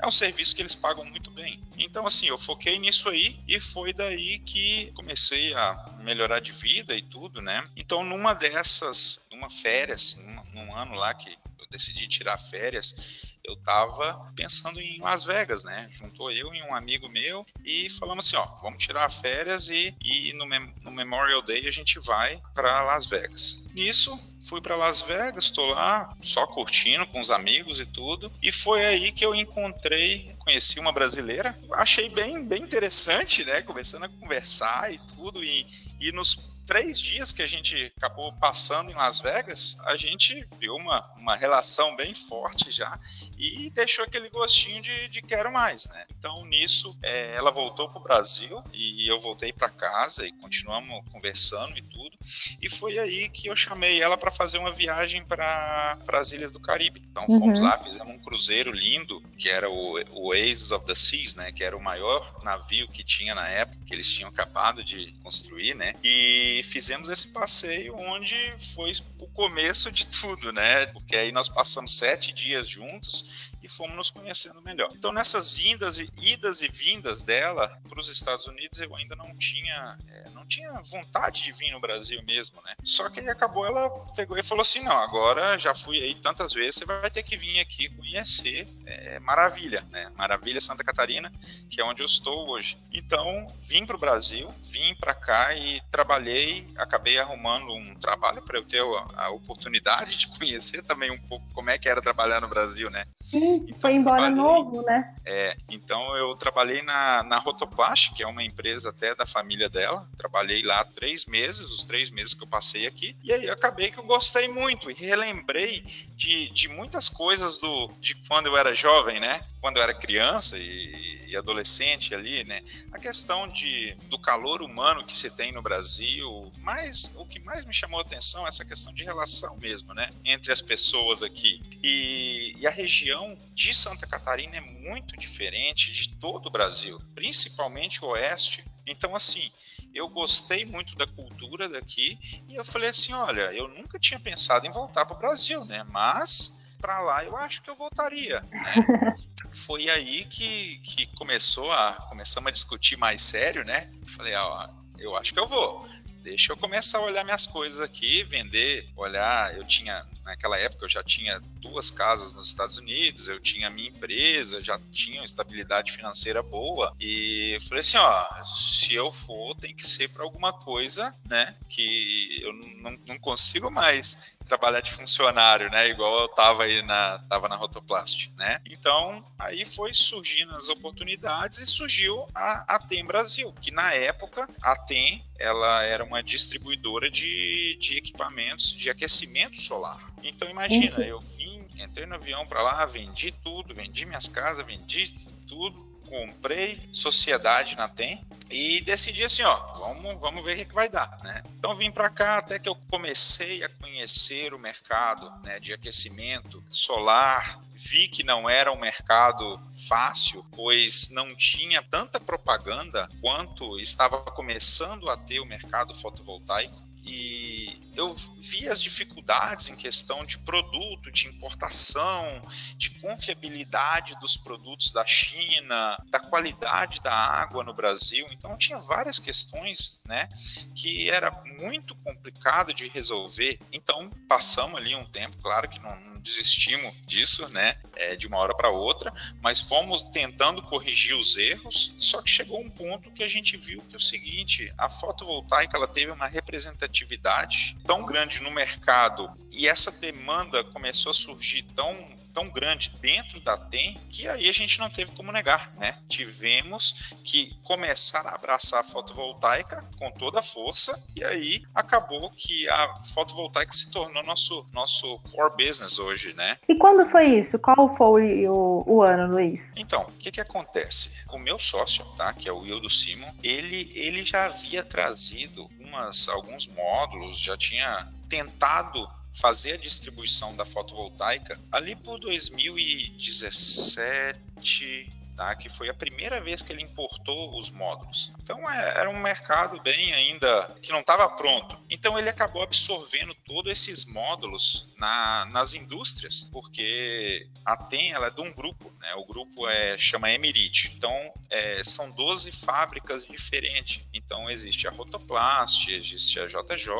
é 0.00 0.06
um 0.06 0.10
serviço 0.10 0.56
que 0.56 0.62
eles 0.62 0.74
pagam 0.74 1.04
muito 1.04 1.30
bem. 1.30 1.62
Então, 1.76 2.06
assim, 2.06 2.26
eu 2.28 2.38
foquei 2.38 2.78
nisso 2.78 3.10
aí 3.10 3.38
e 3.46 3.60
foi 3.60 3.92
daí 3.92 4.38
que 4.38 4.90
comecei 4.92 5.52
a 5.52 5.94
melhorar 5.98 6.40
de 6.40 6.52
vida 6.52 6.96
e 6.96 7.02
tudo, 7.02 7.42
né? 7.42 7.68
Então, 7.76 8.02
numa 8.02 8.32
dessas, 8.32 9.20
numa 9.30 9.50
férias, 9.50 10.16
num, 10.16 10.64
num 10.64 10.74
ano 10.74 10.94
lá 10.94 11.12
que 11.12 11.36
eu 11.66 11.70
decidi 11.70 12.06
tirar 12.08 12.38
férias, 12.38 13.36
eu 13.44 13.54
estava 13.54 14.32
pensando 14.34 14.80
em 14.80 15.00
Las 15.00 15.24
Vegas, 15.24 15.64
né? 15.64 15.88
Juntou 15.92 16.30
eu 16.30 16.54
e 16.54 16.62
um 16.62 16.74
amigo 16.74 17.08
meu 17.08 17.44
e 17.64 17.88
falamos 17.90 18.26
assim, 18.26 18.36
ó, 18.36 18.44
vamos 18.62 18.78
tirar 18.78 19.10
férias 19.10 19.68
e, 19.68 19.94
e 20.02 20.32
no, 20.34 20.46
no 20.82 20.90
Memorial 20.90 21.42
Day 21.42 21.66
a 21.68 21.70
gente 21.70 21.98
vai 22.00 22.40
para 22.54 22.82
Las 22.84 23.06
Vegas. 23.06 23.64
Nisso, 23.74 24.18
fui 24.48 24.60
para 24.60 24.76
Las 24.76 25.02
Vegas, 25.02 25.44
estou 25.44 25.66
lá 25.66 26.16
só 26.22 26.46
curtindo 26.46 27.06
com 27.08 27.20
os 27.20 27.30
amigos 27.30 27.78
e 27.78 27.86
tudo, 27.86 28.32
e 28.42 28.50
foi 28.50 28.84
aí 28.84 29.12
que 29.12 29.24
eu 29.24 29.34
encontrei 29.34 30.34
conheci 30.46 30.78
uma 30.78 30.92
brasileira, 30.92 31.58
achei 31.72 32.08
bem, 32.08 32.40
bem 32.40 32.62
interessante, 32.62 33.44
né? 33.44 33.62
Começando 33.62 34.04
a 34.04 34.08
conversar 34.08 34.94
e 34.94 34.98
tudo, 34.98 35.42
e, 35.42 35.66
e 36.00 36.12
nos 36.12 36.55
três 36.66 37.00
dias 37.00 37.32
que 37.32 37.42
a 37.42 37.46
gente 37.46 37.92
acabou 37.96 38.32
passando 38.34 38.90
em 38.90 38.94
Las 38.94 39.20
Vegas, 39.20 39.78
a 39.84 39.96
gente 39.96 40.46
viu 40.58 40.74
uma, 40.74 41.00
uma 41.16 41.36
relação 41.36 41.94
bem 41.96 42.12
forte 42.14 42.70
já 42.70 42.98
e 43.38 43.70
deixou 43.70 44.04
aquele 44.04 44.28
gostinho 44.28 44.82
de, 44.82 45.08
de 45.08 45.22
quero 45.22 45.52
mais, 45.52 45.86
né? 45.88 46.04
Então, 46.18 46.44
nisso, 46.46 46.98
é, 47.02 47.34
ela 47.34 47.50
voltou 47.50 47.88
para 47.88 48.00
o 48.00 48.02
Brasil 48.02 48.62
e 48.72 49.10
eu 49.10 49.18
voltei 49.18 49.52
para 49.52 49.68
casa 49.68 50.26
e 50.26 50.32
continuamos 50.32 51.02
conversando 51.12 51.78
e 51.78 51.82
tudo. 51.82 52.16
E 52.60 52.68
foi 52.68 52.98
aí 52.98 53.28
que 53.28 53.48
eu 53.48 53.54
chamei 53.54 54.02
ela 54.02 54.16
para 54.16 54.30
fazer 54.30 54.58
uma 54.58 54.72
viagem 54.72 55.24
para 55.24 55.98
as 56.12 56.32
Ilhas 56.32 56.52
do 56.52 56.60
Caribe. 56.60 57.02
Então, 57.10 57.26
fomos 57.26 57.60
uhum. 57.60 57.66
lá, 57.66 57.82
fizemos 57.82 58.12
um 58.12 58.18
cruzeiro 58.18 58.72
lindo, 58.72 59.22
que 59.38 59.48
era 59.48 59.70
o, 59.70 60.00
o 60.10 60.28
Oasis 60.30 60.72
of 60.72 60.84
the 60.86 60.94
Seas, 60.94 61.36
né? 61.36 61.52
Que 61.52 61.62
era 61.62 61.76
o 61.76 61.82
maior 61.82 62.42
navio 62.42 62.88
que 62.88 63.04
tinha 63.04 63.34
na 63.34 63.46
época, 63.48 63.78
que 63.86 63.94
eles 63.94 64.10
tinham 64.10 64.30
acabado 64.30 64.82
de 64.82 65.12
construir, 65.22 65.74
né? 65.74 65.94
E 66.02 66.55
fizemos 66.62 67.08
esse 67.08 67.28
passeio 67.28 67.94
onde 67.96 68.36
foi 68.74 68.92
o 69.20 69.26
começo 69.28 69.90
de 69.90 70.06
tudo, 70.06 70.52
né? 70.52 70.86
Porque 70.86 71.16
aí 71.16 71.32
nós 71.32 71.48
passamos 71.48 71.96
sete 71.96 72.32
dias 72.32 72.68
juntos 72.68 73.52
e 73.66 73.68
fomos 73.68 73.96
nos 73.96 74.10
conhecendo 74.10 74.62
melhor. 74.62 74.90
Então, 74.94 75.12
nessas 75.12 75.58
indas 75.58 75.98
e, 75.98 76.08
idas 76.16 76.62
e 76.62 76.68
vindas 76.68 77.24
dela 77.24 77.68
para 77.88 77.98
os 77.98 78.08
Estados 78.08 78.46
Unidos, 78.46 78.80
eu 78.80 78.94
ainda 78.94 79.16
não 79.16 79.36
tinha, 79.36 79.98
é, 80.08 80.30
não 80.30 80.46
tinha 80.46 80.70
vontade 80.90 81.42
de 81.42 81.52
vir 81.52 81.72
no 81.72 81.80
Brasil 81.80 82.22
mesmo, 82.24 82.62
né? 82.62 82.74
Só 82.84 83.10
que 83.10 83.20
aí 83.20 83.28
acabou, 83.28 83.66
ela 83.66 83.90
pegou 84.14 84.38
e 84.38 84.42
falou 84.42 84.62
assim: 84.62 84.80
não, 84.80 84.96
agora 84.96 85.58
já 85.58 85.74
fui 85.74 86.00
aí 86.00 86.14
tantas 86.14 86.52
vezes, 86.52 86.76
você 86.76 86.84
vai 86.84 87.10
ter 87.10 87.24
que 87.24 87.36
vir 87.36 87.58
aqui 87.60 87.88
conhecer 87.90 88.68
é, 88.86 89.18
Maravilha, 89.18 89.84
né? 89.90 90.10
Maravilha 90.16 90.60
Santa 90.60 90.84
Catarina, 90.84 91.32
que 91.68 91.80
é 91.80 91.84
onde 91.84 92.02
eu 92.02 92.06
estou 92.06 92.48
hoje. 92.48 92.78
Então, 92.92 93.52
vim 93.60 93.84
para 93.84 93.96
o 93.96 93.98
Brasil, 93.98 94.52
vim 94.62 94.94
para 94.94 95.12
cá 95.12 95.54
e 95.54 95.80
trabalhei, 95.90 96.66
acabei 96.76 97.18
arrumando 97.18 97.74
um 97.74 97.94
trabalho 97.96 98.42
para 98.42 98.58
eu 98.58 98.64
ter 98.64 98.80
a, 98.80 99.24
a 99.24 99.30
oportunidade 99.30 100.16
de 100.16 100.28
conhecer 100.28 100.84
também 100.84 101.10
um 101.10 101.18
pouco 101.18 101.44
como 101.52 101.70
é 101.70 101.78
que 101.78 101.88
era 101.88 102.00
trabalhar 102.00 102.40
no 102.40 102.48
Brasil, 102.48 102.88
né? 102.90 103.04
Sim, 103.16 103.55
foi 103.80 103.94
embora 103.94 104.30
novo, 104.30 104.82
né? 104.82 105.14
É, 105.24 105.56
então 105.70 106.16
eu 106.16 106.34
trabalhei 106.36 106.82
na, 106.82 107.22
na 107.24 107.38
Rotoplast, 107.38 108.14
que 108.14 108.22
é 108.22 108.26
uma 108.26 108.44
empresa 108.44 108.90
até 108.90 109.14
da 109.14 109.26
família 109.26 109.68
dela. 109.68 110.08
Trabalhei 110.16 110.62
lá 110.62 110.84
três 110.84 111.26
meses, 111.26 111.60
os 111.60 111.84
três 111.84 112.10
meses 112.10 112.34
que 112.34 112.44
eu 112.44 112.48
passei 112.48 112.86
aqui. 112.86 113.16
E 113.22 113.32
aí 113.32 113.50
acabei 113.50 113.90
que 113.90 113.98
eu 113.98 114.04
gostei 114.04 114.48
muito 114.48 114.90
e 114.90 114.94
relembrei 114.94 115.84
de, 116.14 116.48
de 116.50 116.68
muitas 116.68 117.08
coisas 117.08 117.58
do, 117.58 117.88
de 118.00 118.14
quando 118.28 118.46
eu 118.46 118.56
era 118.56 118.74
jovem, 118.74 119.18
né? 119.18 119.44
Quando 119.60 119.78
eu 119.78 119.82
era 119.82 119.94
criança 119.94 120.56
e, 120.58 121.26
e 121.26 121.36
adolescente 121.36 122.14
ali, 122.14 122.44
né? 122.44 122.62
A 122.92 122.98
questão 122.98 123.48
de, 123.48 123.94
do 124.08 124.18
calor 124.18 124.62
humano 124.62 125.04
que 125.04 125.16
se 125.16 125.30
tem 125.30 125.52
no 125.52 125.60
Brasil, 125.60 126.52
mas 126.58 127.12
o 127.16 127.26
que 127.26 127.40
mais 127.40 127.64
me 127.64 127.74
chamou 127.74 127.98
a 127.98 128.02
atenção 128.02 128.44
é 128.44 128.48
essa 128.48 128.64
questão 128.64 128.94
de 128.94 129.02
relação 129.04 129.56
mesmo, 129.56 129.92
né? 129.92 130.10
Entre 130.24 130.52
as 130.52 130.62
pessoas 130.62 131.22
aqui. 131.22 131.60
E, 131.82 132.54
e 132.58 132.66
a 132.66 132.70
região 132.70 133.36
de 133.54 133.74
Santa 133.74 134.06
Catarina 134.06 134.56
é 134.56 134.60
muito 134.60 135.16
diferente 135.16 135.92
de 135.92 136.14
todo 136.16 136.46
o 136.46 136.50
Brasil, 136.50 136.98
principalmente 137.14 138.04
o 138.04 138.08
oeste. 138.08 138.64
Então, 138.86 139.14
assim, 139.14 139.50
eu 139.94 140.08
gostei 140.08 140.64
muito 140.64 140.94
da 140.94 141.06
cultura 141.06 141.68
daqui 141.68 142.18
e 142.48 142.54
eu 142.54 142.64
falei 142.64 142.90
assim, 142.90 143.12
olha, 143.12 143.52
eu 143.52 143.68
nunca 143.68 143.98
tinha 143.98 144.20
pensado 144.20 144.66
em 144.66 144.70
voltar 144.70 145.06
para 145.06 145.16
o 145.16 145.18
Brasil, 145.18 145.64
né? 145.64 145.84
Mas 145.84 146.76
para 146.80 147.00
lá 147.00 147.24
eu 147.24 147.36
acho 147.36 147.62
que 147.62 147.70
eu 147.70 147.74
voltaria. 147.74 148.40
Né? 148.42 149.16
Foi 149.66 149.88
aí 149.88 150.24
que, 150.26 150.78
que 150.78 151.06
começou 151.16 151.72
a 151.72 151.94
começamos 152.08 152.48
a 152.48 152.52
discutir 152.52 152.96
mais 152.96 153.22
sério, 153.22 153.64
né? 153.64 153.90
falei, 154.06 154.34
ó, 154.34 154.68
eu 154.98 155.16
acho 155.16 155.32
que 155.32 155.40
eu 155.40 155.48
vou. 155.48 155.88
Deixa 156.22 156.52
eu 156.52 156.56
começar 156.56 156.98
a 156.98 157.02
olhar 157.02 157.24
minhas 157.24 157.46
coisas 157.46 157.80
aqui, 157.80 158.24
vender, 158.24 158.88
olhar. 158.96 159.56
Eu 159.56 159.64
tinha 159.64 160.04
naquela 160.26 160.58
época 160.58 160.84
eu 160.84 160.88
já 160.88 161.02
tinha 161.02 161.40
duas 161.60 161.90
casas 161.90 162.34
nos 162.34 162.48
Estados 162.48 162.76
Unidos, 162.76 163.28
eu 163.28 163.40
tinha 163.40 163.70
minha 163.70 163.88
empresa, 163.88 164.62
já 164.62 164.78
tinha 164.90 165.20
uma 165.20 165.24
estabilidade 165.24 165.92
financeira 165.92 166.42
boa 166.42 166.92
e 167.00 167.56
falei 167.68 167.80
assim, 167.80 167.96
ó, 167.96 168.44
se 168.44 168.92
eu 168.94 169.10
for 169.10 169.54
tem 169.54 169.74
que 169.74 169.86
ser 169.86 170.08
para 170.08 170.24
alguma 170.24 170.52
coisa, 170.52 171.14
né, 171.24 171.54
que 171.68 172.42
eu 172.42 172.52
não, 172.52 172.98
não 173.06 173.18
consigo 173.18 173.70
mais 173.70 174.36
trabalhar 174.46 174.80
de 174.80 174.92
funcionário, 174.92 175.68
né? 175.70 175.88
Igual 175.88 176.20
eu 176.20 176.28
tava 176.28 176.64
aí 176.64 176.82
na 176.82 177.18
tava 177.28 177.48
na 177.48 177.56
Rotoplast, 177.56 178.32
né? 178.36 178.60
Então, 178.70 179.24
aí 179.38 179.66
foi 179.66 179.92
surgindo 179.92 180.54
as 180.54 180.68
oportunidades 180.68 181.58
e 181.58 181.66
surgiu 181.66 182.26
a, 182.34 182.76
a 182.76 182.78
TEM 182.78 183.04
Brasil, 183.04 183.52
que 183.60 183.70
na 183.72 183.92
época 183.92 184.48
a 184.62 184.76
TEM 184.76 185.24
ela 185.38 185.82
era 185.82 186.04
uma 186.04 186.22
distribuidora 186.22 187.10
de, 187.10 187.76
de 187.80 187.98
equipamentos 187.98 188.72
de 188.72 188.88
aquecimento 188.88 189.60
solar. 189.60 190.00
Então 190.22 190.48
imagina, 190.48 190.98
eu 191.04 191.20
vim, 191.20 191.68
entrei 191.76 192.06
no 192.06 192.14
avião 192.14 192.46
para 192.46 192.62
lá, 192.62 192.84
vendi 192.86 193.32
tudo, 193.32 193.74
vendi 193.74 194.06
minhas 194.06 194.28
casas, 194.28 194.66
vendi 194.66 195.12
tudo, 195.46 195.86
comprei 196.06 196.88
sociedade 196.92 197.76
na 197.76 197.88
TEM 197.88 198.24
e 198.50 198.80
decidi 198.80 199.24
assim, 199.24 199.42
ó, 199.42 199.56
vamos, 199.74 200.20
vamos 200.20 200.44
ver 200.44 200.54
o 200.54 200.56
que, 200.58 200.64
que 200.66 200.74
vai 200.74 200.88
dar, 200.88 201.18
né? 201.22 201.42
Então 201.58 201.74
vim 201.74 201.90
para 201.90 202.08
cá 202.08 202.38
até 202.38 202.58
que 202.58 202.68
eu 202.68 202.76
comecei 202.88 203.64
a 203.64 203.68
conhecer 203.68 204.54
o 204.54 204.58
mercado 204.58 205.32
né, 205.42 205.58
de 205.58 205.72
aquecimento 205.72 206.62
solar, 206.70 207.60
vi 207.74 208.08
que 208.08 208.22
não 208.22 208.48
era 208.48 208.72
um 208.72 208.78
mercado 208.78 209.60
fácil, 209.88 210.44
pois 210.54 211.10
não 211.10 211.34
tinha 211.34 211.82
tanta 211.82 212.20
propaganda 212.20 213.10
quanto 213.20 213.78
estava 213.80 214.18
começando 214.18 215.10
a 215.10 215.16
ter 215.16 215.40
o 215.40 215.46
mercado 215.46 215.92
fotovoltaico 215.92 216.86
e 217.06 217.80
eu 217.96 218.14
vi 218.38 218.68
as 218.68 218.80
dificuldades 218.80 219.68
em 219.68 219.76
questão 219.76 220.24
de 220.24 220.38
produto, 220.40 221.10
de 221.10 221.28
importação, 221.28 222.42
de 222.76 222.90
confiabilidade 223.00 224.18
dos 224.20 224.36
produtos 224.36 224.92
da 224.92 225.04
China, 225.06 225.96
da 226.10 226.20
qualidade 226.20 227.00
da 227.00 227.14
água 227.14 227.64
no 227.64 227.72
Brasil. 227.72 228.26
Então 228.32 228.56
tinha 228.58 228.78
várias 228.78 229.18
questões, 229.18 230.02
né, 230.04 230.28
que 230.74 231.08
era 231.08 231.30
muito 231.58 231.94
complicado 231.96 232.74
de 232.74 232.88
resolver. 232.88 233.58
Então 233.72 234.10
passamos 234.28 234.78
ali 234.78 234.94
um 234.94 235.06
tempo, 235.06 235.36
claro 235.38 235.68
que 235.68 235.78
não, 235.78 236.15
desistimos 236.26 236.92
disso, 237.06 237.46
né, 237.52 237.76
é, 237.94 238.16
de 238.16 238.26
uma 238.26 238.38
hora 238.38 238.54
para 238.54 238.68
outra, 238.68 239.12
mas 239.40 239.60
fomos 239.60 240.02
tentando 240.02 240.60
corrigir 240.62 241.14
os 241.14 241.36
erros, 241.36 241.94
só 241.98 242.20
que 242.20 242.28
chegou 242.28 242.60
um 242.60 242.68
ponto 242.68 243.10
que 243.12 243.22
a 243.22 243.28
gente 243.28 243.56
viu 243.56 243.80
que 243.82 243.94
é 243.94 243.96
o 243.96 244.00
seguinte, 244.00 244.72
a 244.76 244.90
fotovoltaica 244.90 245.76
ela 245.76 245.86
teve 245.86 246.10
uma 246.10 246.26
representatividade 246.26 247.76
tão 247.86 248.04
grande 248.04 248.42
no 248.42 248.50
mercado 248.50 249.30
e 249.52 249.68
essa 249.68 249.90
demanda 249.92 250.64
começou 250.64 251.10
a 251.10 251.14
surgir 251.14 251.62
tão 251.74 251.94
tão 252.36 252.50
grande 252.50 252.90
dentro 253.00 253.40
da 253.40 253.56
TEM 253.56 253.98
que 254.10 254.28
aí 254.28 254.46
a 254.46 254.52
gente 254.52 254.78
não 254.78 254.90
teve 254.90 255.10
como 255.12 255.32
negar, 255.32 255.72
né? 255.78 255.94
Tivemos 256.06 257.14
que 257.24 257.56
começar 257.64 258.26
a 258.26 258.34
abraçar 258.34 258.80
a 258.80 258.84
fotovoltaica 258.84 259.82
com 259.98 260.10
toda 260.10 260.40
a 260.40 260.42
força 260.42 261.02
e 261.16 261.24
aí 261.24 261.62
acabou 261.74 262.30
que 262.36 262.68
a 262.68 263.00
fotovoltaica 263.14 263.72
se 263.72 263.90
tornou 263.90 264.22
nosso 264.22 264.66
nosso 264.70 265.18
core 265.32 265.56
business 265.56 265.98
hoje, 265.98 266.34
né? 266.34 266.58
E 266.68 266.74
quando 266.74 267.08
foi 267.10 267.38
isso? 267.38 267.58
Qual 267.58 267.96
foi 267.96 268.46
o, 268.46 268.84
o 268.86 269.02
ano, 269.02 269.32
Luiz? 269.32 269.72
Então, 269.74 270.02
o 270.02 270.12
que 270.12 270.30
que 270.30 270.40
acontece? 270.40 271.10
O 271.32 271.38
meu 271.38 271.58
sócio, 271.58 272.04
tá, 272.16 272.34
que 272.34 272.50
é 272.50 272.52
o 272.52 272.58
Wildo 272.58 272.90
Simon, 272.90 273.32
ele 273.42 273.90
ele 273.94 274.22
já 274.22 274.44
havia 274.44 274.84
trazido 274.84 275.66
umas 275.80 276.28
alguns 276.28 276.66
módulos, 276.66 277.38
já 277.38 277.56
tinha 277.56 278.12
tentado 278.28 279.08
fazer 279.40 279.72
a 279.72 279.76
distribuição 279.76 280.54
da 280.56 280.64
fotovoltaica 280.64 281.60
ali 281.70 281.94
por 281.96 282.18
2017, 282.18 285.12
tá? 285.36 285.54
que 285.54 285.68
foi 285.68 285.88
a 285.88 285.94
primeira 285.94 286.40
vez 286.40 286.62
que 286.62 286.72
ele 286.72 286.82
importou 286.82 287.56
os 287.58 287.70
módulos. 287.70 288.32
Então 288.42 288.58
é, 288.70 288.98
era 288.98 289.10
um 289.10 289.20
mercado 289.20 289.80
bem 289.82 290.12
ainda 290.14 290.76
que 290.82 290.90
não 290.90 291.00
estava 291.00 291.28
pronto. 291.36 291.78
Então 291.90 292.18
ele 292.18 292.28
acabou 292.28 292.62
absorvendo 292.62 293.34
todos 293.46 293.70
esses 293.70 294.06
módulos 294.06 294.88
na, 294.96 295.44
nas 295.46 295.74
indústrias, 295.74 296.48
porque 296.50 297.46
a 297.64 297.76
TEM 297.76 298.12
ela 298.12 298.28
é 298.28 298.30
de 298.30 298.40
um 298.40 298.52
grupo, 298.52 298.90
né? 298.98 299.14
o 299.16 299.26
grupo 299.26 299.68
é, 299.68 299.98
chama 299.98 300.30
Emirite. 300.32 300.92
Então 300.96 301.12
é, 301.50 301.84
são 301.84 302.10
12 302.10 302.50
fábricas 302.52 303.26
diferentes. 303.26 304.02
Então 304.14 304.50
existe 304.50 304.88
a 304.88 304.90
Rotoplast, 304.90 305.88
existe 305.90 306.40
a 306.40 306.46
JJ, 306.46 306.92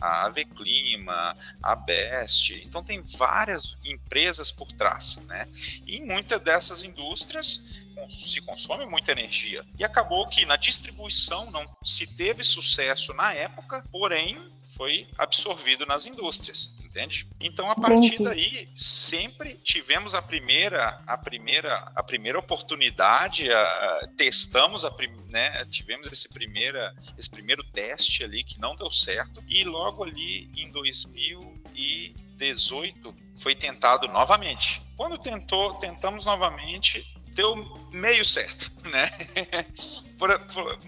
a 0.00 0.26
AV 0.26 0.44
Clima, 0.44 1.36
a 1.62 1.76
Best. 1.76 2.52
Então 2.64 2.84
tem 2.84 3.00
várias 3.00 3.78
empresas 3.84 4.52
por 4.52 4.70
trás. 4.72 5.16
Né? 5.26 5.48
E 5.86 6.00
muitas 6.00 6.40
dessas 6.42 6.84
indústrias 6.84 7.37
se 7.42 8.40
consome 8.42 8.86
muita 8.86 9.12
energia. 9.12 9.64
E 9.78 9.84
acabou 9.84 10.26
que 10.28 10.46
na 10.46 10.56
distribuição 10.56 11.50
não 11.50 11.68
se 11.82 12.06
teve 12.06 12.42
sucesso 12.42 13.12
na 13.14 13.32
época, 13.32 13.84
porém 13.90 14.38
foi 14.76 15.08
absorvido 15.16 15.86
nas 15.86 16.04
indústrias, 16.06 16.76
entende? 16.84 17.26
Então 17.40 17.70
a 17.70 17.74
partir 17.74 18.20
daí 18.20 18.68
sempre 18.74 19.54
tivemos 19.62 20.14
a 20.14 20.22
primeira 20.22 21.00
a 21.06 21.16
primeira 21.16 21.90
a 21.94 22.02
primeira 22.02 22.38
oportunidade, 22.38 23.50
a, 23.50 24.10
testamos 24.16 24.84
a 24.84 24.94
né, 25.28 25.64
tivemos 25.66 26.10
esse 26.12 26.28
primeira 26.28 26.94
esse 27.16 27.30
primeiro 27.30 27.62
teste 27.64 28.24
ali 28.24 28.44
que 28.44 28.60
não 28.60 28.76
deu 28.76 28.90
certo 28.90 29.42
e 29.48 29.64
logo 29.64 30.04
ali 30.04 30.50
em 30.56 30.70
2018 30.70 33.16
foi 33.36 33.54
tentado 33.54 34.06
novamente. 34.08 34.82
Quando 34.96 35.16
tentou, 35.16 35.74
tentamos 35.74 36.26
novamente, 36.26 37.16
deu 37.38 37.54
meio 37.92 38.24
certo, 38.24 38.72
né? 38.90 39.08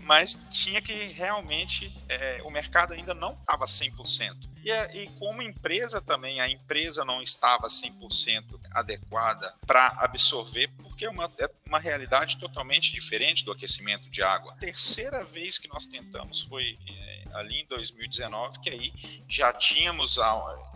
mas 0.04 0.34
tinha 0.50 0.82
que 0.82 0.92
realmente, 0.92 1.96
é, 2.08 2.42
o 2.44 2.50
mercado 2.50 2.92
ainda 2.92 3.14
não 3.14 3.34
estava 3.34 3.64
100%. 3.64 4.49
E, 4.64 4.70
e 5.02 5.06
como 5.18 5.42
empresa 5.42 6.00
também, 6.00 6.40
a 6.40 6.48
empresa 6.48 7.04
não 7.04 7.22
estava 7.22 7.66
100% 7.66 8.60
adequada 8.72 9.52
para 9.66 9.86
absorver, 9.98 10.68
porque 10.82 11.04
é 11.04 11.10
uma, 11.10 11.30
é 11.38 11.50
uma 11.66 11.78
realidade 11.78 12.38
totalmente 12.38 12.92
diferente 12.92 13.44
do 13.44 13.52
aquecimento 13.52 14.08
de 14.10 14.22
água. 14.22 14.52
A 14.52 14.56
terceira 14.56 15.24
vez 15.24 15.58
que 15.58 15.68
nós 15.68 15.86
tentamos 15.86 16.42
foi 16.42 16.78
é, 16.88 17.20
ali 17.34 17.60
em 17.60 17.66
2019, 17.66 18.60
que 18.60 18.70
aí 18.70 18.92
já 19.28 19.52
tínhamos 19.52 20.18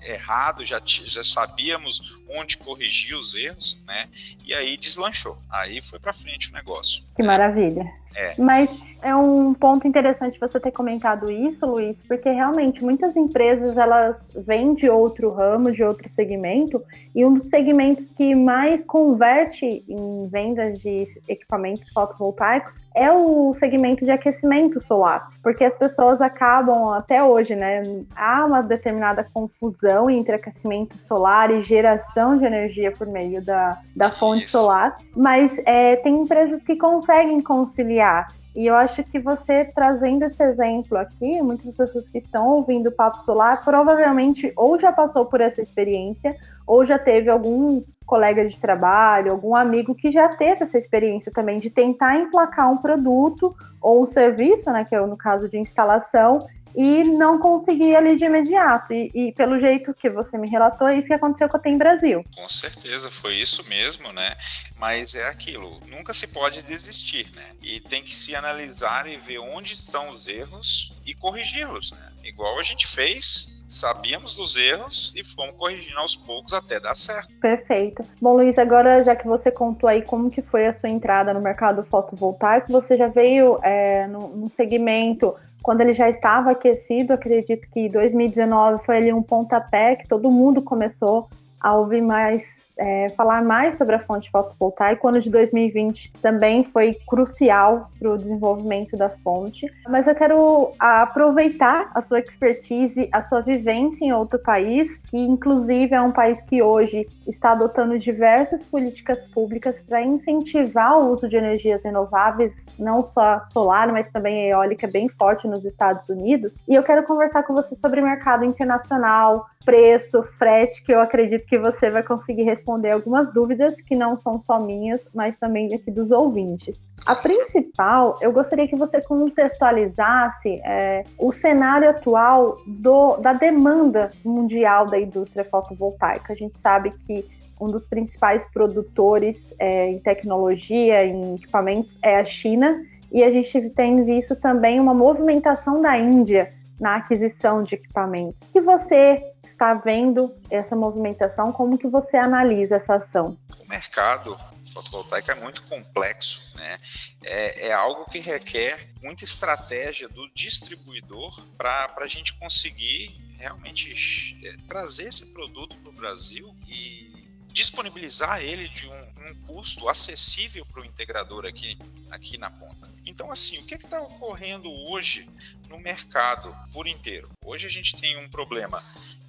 errado, 0.02 0.64
já, 0.64 0.80
já 0.84 1.24
sabíamos 1.24 2.20
onde 2.28 2.56
corrigir 2.58 3.14
os 3.14 3.34
erros, 3.34 3.82
né? 3.86 4.08
E 4.44 4.54
aí 4.54 4.76
deslanchou. 4.76 5.36
Aí 5.50 5.82
foi 5.82 5.98
para 5.98 6.12
frente 6.12 6.50
o 6.50 6.52
negócio. 6.52 7.04
Que 7.16 7.22
maravilha. 7.22 7.84
É. 8.16 8.34
Mas 8.38 8.84
é 9.02 9.14
um 9.14 9.52
ponto 9.54 9.86
interessante 9.86 10.38
você 10.38 10.60
ter 10.60 10.70
comentado 10.70 11.30
isso, 11.30 11.66
Luiz, 11.66 12.02
porque 12.02 12.30
realmente 12.30 12.82
muitas 12.82 13.16
empresas 13.16 13.73
elas 13.76 14.30
vêm 14.34 14.74
de 14.74 14.88
outro 14.88 15.30
ramo, 15.30 15.72
de 15.72 15.82
outro 15.82 16.08
segmento, 16.08 16.82
e 17.14 17.24
um 17.24 17.34
dos 17.34 17.48
segmentos 17.48 18.08
que 18.08 18.34
mais 18.34 18.84
converte 18.84 19.84
em 19.88 20.28
vendas 20.28 20.80
de 20.80 21.04
equipamentos 21.28 21.90
fotovoltaicos 21.90 22.78
é 22.94 23.10
o 23.12 23.52
segmento 23.54 24.04
de 24.04 24.10
aquecimento 24.10 24.80
solar, 24.80 25.30
porque 25.42 25.64
as 25.64 25.76
pessoas 25.76 26.20
acabam 26.20 26.90
até 26.90 27.22
hoje, 27.22 27.54
né? 27.54 27.82
Há 28.16 28.44
uma 28.44 28.62
determinada 28.62 29.24
confusão 29.32 30.10
entre 30.10 30.34
aquecimento 30.34 30.98
solar 30.98 31.50
e 31.50 31.62
geração 31.62 32.36
de 32.38 32.44
energia 32.44 32.92
por 32.92 33.06
meio 33.06 33.44
da, 33.44 33.78
da 33.94 34.10
fonte 34.10 34.44
isso. 34.44 34.58
solar, 34.58 34.96
mas 35.16 35.60
é, 35.64 35.96
tem 35.96 36.14
empresas 36.22 36.62
que 36.62 36.76
conseguem 36.76 37.40
conciliar 37.40 38.28
e 38.54 38.66
eu 38.66 38.74
acho 38.74 39.02
que 39.02 39.18
você 39.18 39.64
trazendo 39.64 40.24
esse 40.24 40.42
exemplo 40.42 40.96
aqui, 40.96 41.42
muitas 41.42 41.72
pessoas 41.72 42.08
que 42.08 42.18
estão 42.18 42.48
ouvindo 42.50 42.88
o 42.88 42.92
Papo 42.92 43.24
Solar 43.24 43.64
provavelmente 43.64 44.52
ou 44.54 44.78
já 44.78 44.92
passou 44.92 45.26
por 45.26 45.40
essa 45.40 45.60
experiência, 45.60 46.36
ou 46.66 46.86
já 46.86 46.98
teve 46.98 47.28
algum 47.28 47.82
colega 48.06 48.46
de 48.46 48.58
trabalho, 48.58 49.32
algum 49.32 49.56
amigo 49.56 49.94
que 49.94 50.10
já 50.10 50.28
teve 50.28 50.62
essa 50.62 50.78
experiência 50.78 51.32
também 51.32 51.58
de 51.58 51.68
tentar 51.68 52.16
emplacar 52.16 52.70
um 52.70 52.76
produto 52.76 53.56
ou 53.80 54.02
um 54.02 54.06
serviço, 54.06 54.70
né, 54.70 54.84
que 54.84 54.94
é 54.94 55.00
no 55.00 55.16
caso 55.16 55.48
de 55.48 55.58
instalação, 55.58 56.46
e 56.74 57.04
não 57.04 57.38
consegui 57.38 57.94
ali 57.94 58.16
de 58.16 58.24
imediato. 58.24 58.92
E, 58.92 59.10
e, 59.14 59.32
pelo 59.32 59.58
jeito 59.60 59.94
que 59.94 60.10
você 60.10 60.36
me 60.36 60.48
relatou, 60.48 60.88
é 60.88 60.98
isso 60.98 61.06
que 61.06 61.14
aconteceu 61.14 61.48
com 61.48 61.56
a 61.56 61.60
Tem 61.60 61.78
Brasil. 61.78 62.24
Com 62.34 62.48
certeza, 62.48 63.10
foi 63.10 63.34
isso 63.36 63.66
mesmo, 63.68 64.12
né? 64.12 64.34
Mas 64.78 65.14
é 65.14 65.28
aquilo, 65.28 65.80
nunca 65.88 66.12
se 66.12 66.26
pode 66.26 66.62
desistir, 66.62 67.26
né? 67.34 67.44
E 67.62 67.80
tem 67.80 68.02
que 68.02 68.14
se 68.14 68.34
analisar 68.34 69.06
e 69.06 69.16
ver 69.16 69.38
onde 69.38 69.74
estão 69.74 70.10
os 70.10 70.28
erros 70.28 71.00
e 71.06 71.14
corrigi-los, 71.14 71.92
né? 71.92 72.12
Igual 72.24 72.58
a 72.58 72.62
gente 72.62 72.86
fez 72.86 73.54
sabíamos 73.66 74.36
dos 74.36 74.56
erros 74.56 75.12
e 75.16 75.24
fomos 75.24 75.54
corrigindo 75.56 75.98
aos 75.98 76.14
poucos 76.14 76.52
até 76.52 76.78
dar 76.78 76.94
certo. 76.94 77.32
Perfeito. 77.40 78.04
Bom, 78.20 78.34
Luiz, 78.34 78.58
agora 78.58 79.02
já 79.02 79.16
que 79.16 79.26
você 79.26 79.50
contou 79.50 79.88
aí 79.88 80.02
como 80.02 80.30
que 80.30 80.42
foi 80.42 80.66
a 80.66 80.72
sua 80.72 80.88
entrada 80.88 81.32
no 81.32 81.40
mercado 81.40 81.82
fotovoltaico, 81.84 82.70
você 82.70 82.96
já 82.96 83.08
veio 83.08 83.58
é, 83.62 84.06
num 84.06 84.48
segmento 84.50 85.34
quando 85.64 85.80
ele 85.80 85.94
já 85.94 86.10
estava 86.10 86.50
aquecido, 86.50 87.14
acredito 87.14 87.66
que 87.70 87.88
2019 87.88 88.84
foi 88.84 88.98
ali 88.98 89.12
um 89.14 89.22
pontapé 89.22 89.96
que 89.96 90.06
todo 90.06 90.30
mundo 90.30 90.60
começou 90.60 91.26
a 91.58 91.74
ouvir 91.74 92.02
mais, 92.02 92.68
é, 92.76 93.10
falar 93.10 93.42
mais 93.42 93.76
sobre 93.76 93.94
a 93.94 94.00
fonte 94.00 94.30
fotovoltaica. 94.30 95.06
O 95.06 95.08
ano 95.08 95.20
de 95.20 95.30
2020 95.30 96.12
também 96.20 96.64
foi 96.64 96.96
crucial 97.06 97.90
para 97.98 98.10
o 98.10 98.18
desenvolvimento 98.18 98.96
da 98.96 99.08
fonte. 99.08 99.66
Mas 99.88 100.06
eu 100.06 100.14
quero 100.14 100.72
aproveitar 100.78 101.90
a 101.94 102.00
sua 102.00 102.18
expertise, 102.18 103.08
a 103.12 103.22
sua 103.22 103.40
vivência 103.40 104.04
em 104.04 104.12
outro 104.12 104.38
país, 104.38 104.98
que 104.98 105.18
inclusive 105.18 105.94
é 105.94 106.00
um 106.00 106.12
país 106.12 106.40
que 106.40 106.62
hoje 106.62 107.08
está 107.26 107.52
adotando 107.52 107.98
diversas 107.98 108.66
políticas 108.66 109.28
públicas 109.28 109.80
para 109.80 110.02
incentivar 110.02 110.98
o 110.98 111.12
uso 111.12 111.28
de 111.28 111.36
energias 111.36 111.84
renováveis, 111.84 112.66
não 112.78 113.02
só 113.02 113.42
solar, 113.42 113.92
mas 113.92 114.10
também 114.10 114.50
eólica, 114.50 114.86
bem 114.86 115.08
forte 115.08 115.46
nos 115.46 115.64
Estados 115.64 116.08
Unidos. 116.08 116.58
E 116.68 116.74
eu 116.74 116.82
quero 116.82 117.04
conversar 117.04 117.42
com 117.44 117.54
você 117.54 117.74
sobre 117.76 118.00
mercado 118.00 118.44
internacional, 118.44 119.46
preço, 119.64 120.22
frete, 120.38 120.84
que 120.84 120.92
eu 120.92 121.00
acredito 121.00 121.46
que 121.46 121.58
você 121.58 121.90
vai 121.90 122.02
conseguir 122.02 122.42
responder 122.42 122.63
algumas 122.92 123.32
dúvidas 123.32 123.80
que 123.80 123.94
não 123.94 124.16
são 124.16 124.40
só 124.40 124.58
minhas, 124.58 125.08
mas 125.14 125.36
também 125.36 125.74
aqui 125.74 125.90
dos 125.90 126.10
ouvintes. 126.10 126.84
A 127.06 127.14
principal, 127.14 128.16
eu 128.20 128.32
gostaria 128.32 128.66
que 128.66 128.76
você 128.76 129.00
contextualizasse 129.00 130.60
é, 130.64 131.04
o 131.18 131.32
cenário 131.32 131.88
atual 131.90 132.58
do, 132.66 133.16
da 133.18 133.32
demanda 133.32 134.10
mundial 134.24 134.86
da 134.86 134.98
indústria 134.98 135.44
fotovoltaica. 135.44 136.32
A 136.32 136.36
gente 136.36 136.58
sabe 136.58 136.92
que 137.06 137.24
um 137.60 137.68
dos 137.68 137.86
principais 137.86 138.48
produtores 138.50 139.54
é, 139.58 139.90
em 139.90 139.98
tecnologia, 139.98 141.04
em 141.04 141.36
equipamentos, 141.36 141.98
é 142.02 142.16
a 142.16 142.24
China, 142.24 142.84
e 143.12 143.22
a 143.22 143.30
gente 143.30 143.70
tem 143.70 144.04
visto 144.04 144.34
também 144.34 144.80
uma 144.80 144.92
movimentação 144.92 145.80
da 145.80 145.96
Índia 145.96 146.52
na 146.78 146.96
aquisição 146.96 147.62
de 147.62 147.76
equipamentos. 147.76 148.48
que 148.52 148.60
você 148.60 149.32
está 149.42 149.74
vendo 149.74 150.34
essa 150.50 150.74
movimentação? 150.74 151.52
Como 151.52 151.78
que 151.78 151.86
você 151.86 152.16
analisa 152.16 152.76
essa 152.76 152.96
ação? 152.96 153.38
O 153.64 153.68
mercado 153.68 154.36
fotovoltaico 154.72 155.30
é 155.30 155.34
muito 155.34 155.62
complexo, 155.64 156.56
né? 156.56 156.76
É, 157.22 157.68
é 157.68 157.72
algo 157.72 158.04
que 158.06 158.18
requer 158.18 158.90
muita 159.02 159.24
estratégia 159.24 160.08
do 160.08 160.28
distribuidor 160.34 161.30
para 161.56 161.94
a 161.96 162.06
gente 162.06 162.36
conseguir 162.38 163.20
realmente 163.38 164.40
é, 164.44 164.56
trazer 164.66 165.08
esse 165.08 165.32
produto 165.32 165.76
para 165.76 165.90
o 165.90 165.92
Brasil 165.92 166.54
e 166.68 167.13
disponibilizar 167.54 168.42
ele 168.42 168.68
de 168.68 168.88
um, 168.88 169.28
um 169.28 169.34
custo 169.46 169.88
acessível 169.88 170.66
para 170.66 170.82
o 170.82 170.84
integrador 170.84 171.46
aqui, 171.46 171.78
aqui 172.10 172.36
na 172.36 172.50
ponta. 172.50 172.92
Então, 173.06 173.30
assim, 173.30 173.56
o 173.58 173.66
que 173.66 173.76
está 173.76 174.02
ocorrendo 174.02 174.68
hoje 174.88 175.30
no 175.68 175.78
mercado 175.78 176.54
por 176.72 176.88
inteiro? 176.88 177.30
Hoje 177.44 177.68
a 177.68 177.70
gente 177.70 177.96
tem 177.96 178.18
um 178.18 178.28
problema 178.28 178.82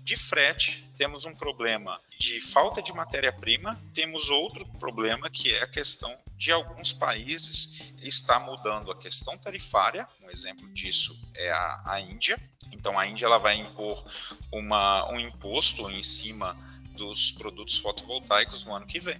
de 0.03 0.17
frete, 0.17 0.89
temos 0.97 1.25
um 1.25 1.35
problema 1.35 1.99
de 2.17 2.41
falta 2.41 2.81
de 2.81 2.91
matéria-prima, 2.93 3.79
temos 3.93 4.29
outro 4.29 4.65
problema 4.79 5.29
que 5.29 5.53
é 5.53 5.63
a 5.63 5.67
questão 5.67 6.15
de 6.35 6.51
alguns 6.51 6.93
países 6.93 7.93
está 8.01 8.39
mudando 8.39 8.91
a 8.91 8.97
questão 8.97 9.37
tarifária. 9.37 10.07
Um 10.21 10.31
exemplo 10.31 10.67
disso 10.73 11.15
é 11.35 11.51
a, 11.51 11.81
a 11.85 12.01
Índia. 12.01 12.39
Então 12.71 12.97
a 12.97 13.05
Índia 13.05 13.25
ela 13.25 13.37
vai 13.37 13.55
impor 13.55 14.03
uma, 14.51 15.11
um 15.11 15.19
imposto 15.19 15.89
em 15.91 16.03
cima 16.03 16.55
dos 16.95 17.31
produtos 17.31 17.77
fotovoltaicos 17.77 18.65
no 18.65 18.73
ano 18.73 18.85
que 18.85 18.99
vem. 18.99 19.19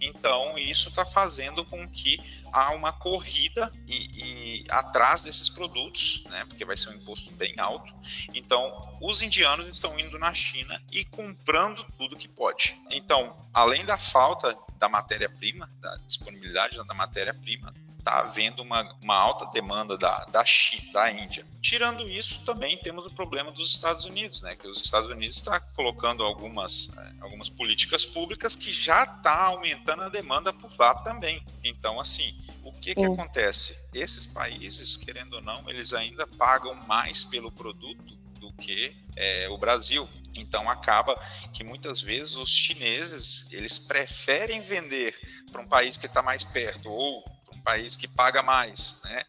Então, 0.00 0.56
isso 0.58 0.88
está 0.88 1.04
fazendo 1.04 1.64
com 1.64 1.88
que 1.88 2.18
há 2.52 2.72
uma 2.72 2.92
corrida 2.92 3.72
e, 3.88 4.62
e, 4.62 4.64
atrás 4.70 5.22
desses 5.22 5.48
produtos, 5.48 6.24
né, 6.30 6.44
porque 6.46 6.64
vai 6.64 6.76
ser 6.76 6.90
um 6.90 6.94
imposto 6.94 7.30
bem 7.32 7.54
alto. 7.58 7.92
Então, 8.34 8.98
os 9.00 9.22
indianos 9.22 9.66
estão 9.66 9.98
indo 9.98 10.18
na 10.18 10.32
China 10.32 10.80
e 10.90 11.04
comprando 11.04 11.84
tudo 11.98 12.16
que 12.16 12.28
pode. 12.28 12.76
Então, 12.90 13.36
além 13.52 13.84
da 13.84 13.98
falta 13.98 14.56
da 14.78 14.88
matéria-prima, 14.88 15.68
da 15.80 15.96
disponibilidade 16.06 16.82
da 16.84 16.94
matéria-prima, 16.94 17.74
está 18.00 18.20
havendo 18.20 18.62
uma, 18.62 18.82
uma 19.00 19.14
alta 19.14 19.46
demanda 19.46 19.96
da, 19.96 20.24
da, 20.26 20.44
China, 20.44 20.92
da 20.92 21.10
Índia. 21.10 21.46
Tirando 21.62 22.08
isso, 22.08 22.44
também 22.44 22.76
temos 22.78 23.06
o 23.06 23.10
problema 23.10 23.52
dos 23.52 23.70
Estados 23.70 24.04
Unidos, 24.04 24.42
né? 24.42 24.56
Que 24.56 24.66
os 24.66 24.80
Estados 24.82 25.08
Unidos 25.08 25.36
está 25.36 25.60
colocando 25.60 26.24
algumas, 26.24 26.94
é, 26.96 27.12
algumas 27.20 27.48
políticas 27.48 28.04
públicas 28.04 28.56
que 28.56 28.72
já 28.72 29.04
está 29.04 29.44
aumentando 29.44 30.02
a 30.02 30.08
demanda 30.08 30.52
por 30.52 30.70
lá 30.78 30.94
também. 30.96 31.42
Então, 31.62 32.00
assim, 32.00 32.34
o 32.64 32.72
que, 32.72 32.94
que 32.94 33.04
acontece? 33.04 33.88
Esses 33.94 34.26
países, 34.26 34.96
querendo 34.96 35.34
ou 35.34 35.42
não, 35.42 35.68
eles 35.70 35.92
ainda 35.92 36.26
pagam 36.26 36.74
mais 36.86 37.24
pelo 37.24 37.52
produto 37.52 38.18
do 38.40 38.52
que 38.54 38.96
é, 39.14 39.48
o 39.50 39.58
Brasil. 39.58 40.08
Então 40.34 40.68
acaba 40.68 41.14
que 41.52 41.62
muitas 41.62 42.00
vezes 42.00 42.36
os 42.36 42.48
chineses 42.48 43.46
eles 43.52 43.78
preferem 43.78 44.60
vender 44.60 45.14
para 45.52 45.60
um 45.60 45.68
país 45.68 45.96
que 45.96 46.06
está 46.06 46.22
mais 46.22 46.42
perto 46.42 46.88
ou 46.88 47.22
país 47.60 47.96
que 47.96 48.08
paga 48.08 48.42
mais, 48.42 49.00
né? 49.04 49.24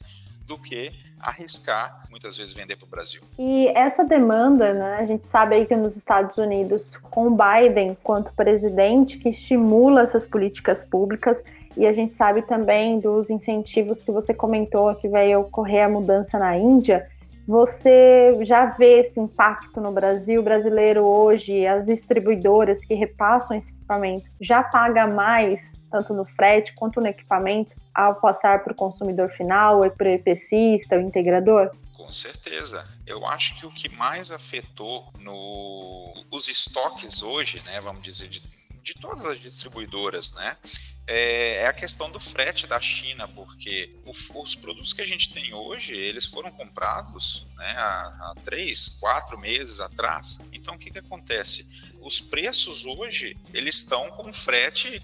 do 0.52 0.58
que 0.58 0.92
arriscar 1.20 2.04
muitas 2.10 2.38
vezes 2.38 2.54
vender 2.54 2.76
para 2.76 2.86
o 2.86 2.90
Brasil. 2.90 3.22
E 3.40 3.68
essa 3.70 4.04
demanda, 4.04 4.74
né, 4.74 4.98
a 5.00 5.06
gente 5.06 5.28
sabe 5.28 5.56
aí 5.56 5.66
que 5.66 5.76
nos 5.76 5.96
Estados 5.96 6.38
Unidos, 6.38 6.84
com 7.10 7.28
o 7.28 7.38
Biden 7.38 7.98
quanto 8.04 8.34
presidente, 8.34 9.18
que 9.18 9.30
estimula 9.30 10.02
essas 10.02 10.26
políticas 10.26 10.84
públicas, 10.84 11.42
e 11.78 11.88
a 11.88 11.94
gente 11.94 12.14
sabe 12.14 12.42
também 12.42 13.00
dos 13.00 13.30
incentivos 13.30 14.04
que 14.04 14.12
você 14.12 14.34
comentou 14.34 14.94
que 14.96 15.08
vai 15.08 15.34
ocorrer 15.36 15.86
a 15.86 15.90
mudança 15.90 16.38
na 16.38 16.58
Índia. 16.58 17.10
Você 17.48 18.38
já 18.44 18.66
vê 18.66 19.00
esse 19.00 19.20
impacto 19.20 19.82
no 19.82 19.92
Brasil? 19.92 20.42
O 20.42 20.44
brasileiro 20.44 21.04
hoje, 21.04 21.66
as 21.66 21.86
distribuidoras 21.86 22.86
que 22.86 22.94
repassam 22.94 23.58
esse 23.58 23.72
equipamento, 23.72 24.26
já 24.40 24.64
paga 24.64 25.08
mais, 25.08 25.76
tanto 25.90 26.14
no 26.14 26.26
frete 26.26 26.74
quanto 26.74 27.02
no 27.02 27.08
equipamento, 27.08 27.72
ao 27.94 28.16
passar 28.16 28.64
para 28.64 28.74
o 28.74 28.76
consumidor 28.76 29.30
final, 29.32 29.90
para 29.92 30.08
o 30.08 30.12
EPCista, 30.12 30.96
o 30.96 31.02
integrador? 31.02 31.72
Com 31.94 32.12
certeza. 32.12 32.88
Eu 33.06 33.26
acho 33.28 33.60
que 33.60 33.66
o 33.66 33.72
que 33.72 33.90
mais 33.98 34.32
afetou 34.32 35.12
no, 35.20 36.14
os 36.32 36.48
estoques 36.48 37.22
hoje, 37.22 37.62
né, 37.66 37.82
vamos 37.82 38.02
dizer, 38.02 38.28
de, 38.30 38.42
de 38.82 38.94
todas 38.96 39.26
as 39.26 39.40
distribuidoras, 39.40 40.34
né, 40.34 40.58
é, 41.08 41.58
é 41.58 41.68
a 41.68 41.74
questão 41.74 42.10
do 42.12 42.20
frete 42.20 42.68
da 42.68 42.80
China, 42.80 43.28
porque 43.28 44.00
os 44.06 44.56
produtos 44.56 44.94
que 44.94 45.02
a 45.02 45.06
gente 45.06 45.34
tem 45.34 45.54
hoje, 45.54 45.94
eles 45.96 46.26
foram 46.26 46.52
comprados 46.52 47.48
né, 47.56 47.72
há, 47.78 48.02
há 48.02 48.36
três, 48.44 48.98
quatro 49.00 49.38
meses 49.40 49.80
atrás. 49.82 50.40
Então, 50.52 50.76
o 50.76 50.78
que, 50.78 50.90
que 50.90 51.00
acontece? 51.00 51.66
Os 52.02 52.20
preços 52.20 52.86
hoje, 52.86 53.38
eles 53.54 53.76
estão 53.78 54.10
com 54.12 54.32
frete 54.32 55.02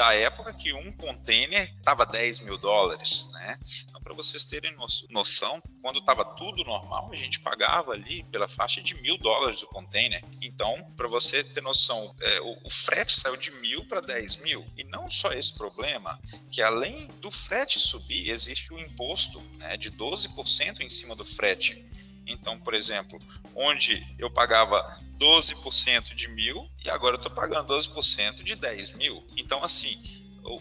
da 0.00 0.14
época 0.14 0.54
que 0.54 0.72
um 0.72 0.92
container 0.92 1.70
estava 1.78 2.06
10 2.06 2.40
mil 2.40 2.56
dólares, 2.56 3.28
né? 3.34 3.58
Então, 3.86 4.00
para 4.00 4.14
vocês 4.14 4.46
terem 4.46 4.74
noção, 5.10 5.62
quando 5.82 5.98
estava 5.98 6.24
tudo 6.24 6.64
normal, 6.64 7.10
a 7.12 7.16
gente 7.16 7.38
pagava 7.40 7.92
ali 7.92 8.24
pela 8.32 8.48
faixa 8.48 8.80
de 8.80 8.94
mil 9.02 9.18
dólares 9.18 9.62
o 9.62 9.66
container. 9.66 10.24
Então, 10.40 10.72
para 10.96 11.06
você 11.06 11.44
ter 11.44 11.60
noção, 11.60 12.16
é, 12.18 12.40
o, 12.40 12.58
o, 12.64 12.70
frete 12.70 13.14
saiu 13.14 13.36
de 13.36 13.50
mil 13.56 13.84
para 13.88 14.00
10 14.00 14.36
mil. 14.36 14.66
E 14.74 14.84
não 14.84 15.10
só 15.10 15.34
esse 15.34 15.52
problema, 15.58 16.18
que 16.50 16.62
além 16.62 17.08
do 17.20 17.30
frete 17.30 17.78
subir, 17.78 18.30
existe 18.30 18.72
o 18.72 18.78
imposto 18.78 19.38
né, 19.58 19.76
de 19.76 19.92
12% 19.92 20.80
em 20.80 20.88
cima 20.88 21.14
do 21.14 21.26
frete. 21.26 21.86
Então, 22.26 22.58
por 22.58 22.74
exemplo, 22.74 23.20
onde 23.54 24.04
eu 24.18 24.30
pagava 24.30 24.80
12% 25.18 26.14
de 26.14 26.28
mil 26.28 26.68
e 26.84 26.90
agora 26.90 27.16
eu 27.16 27.20
estou 27.20 27.32
pagando 27.32 27.74
12% 27.74 28.42
de 28.42 28.54
10 28.54 28.96
mil. 28.96 29.24
Então, 29.36 29.62
assim, 29.62 29.96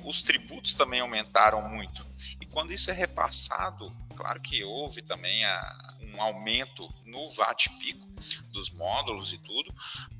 os 0.03 0.21
tributos 0.21 0.73
também 0.73 0.99
aumentaram 0.99 1.67
muito. 1.69 2.05
E 2.41 2.45
quando 2.45 2.73
isso 2.73 2.91
é 2.91 2.93
repassado, 2.93 3.95
claro 4.15 4.41
que 4.41 4.63
houve 4.63 5.01
também 5.01 5.45
a, 5.45 5.95
um 6.13 6.21
aumento 6.21 6.87
no 7.05 7.27
VAT 7.35 7.69
pico 7.79 8.07
dos 8.51 8.71
módulos 8.71 9.31
e 9.33 9.37
tudo, 9.37 9.73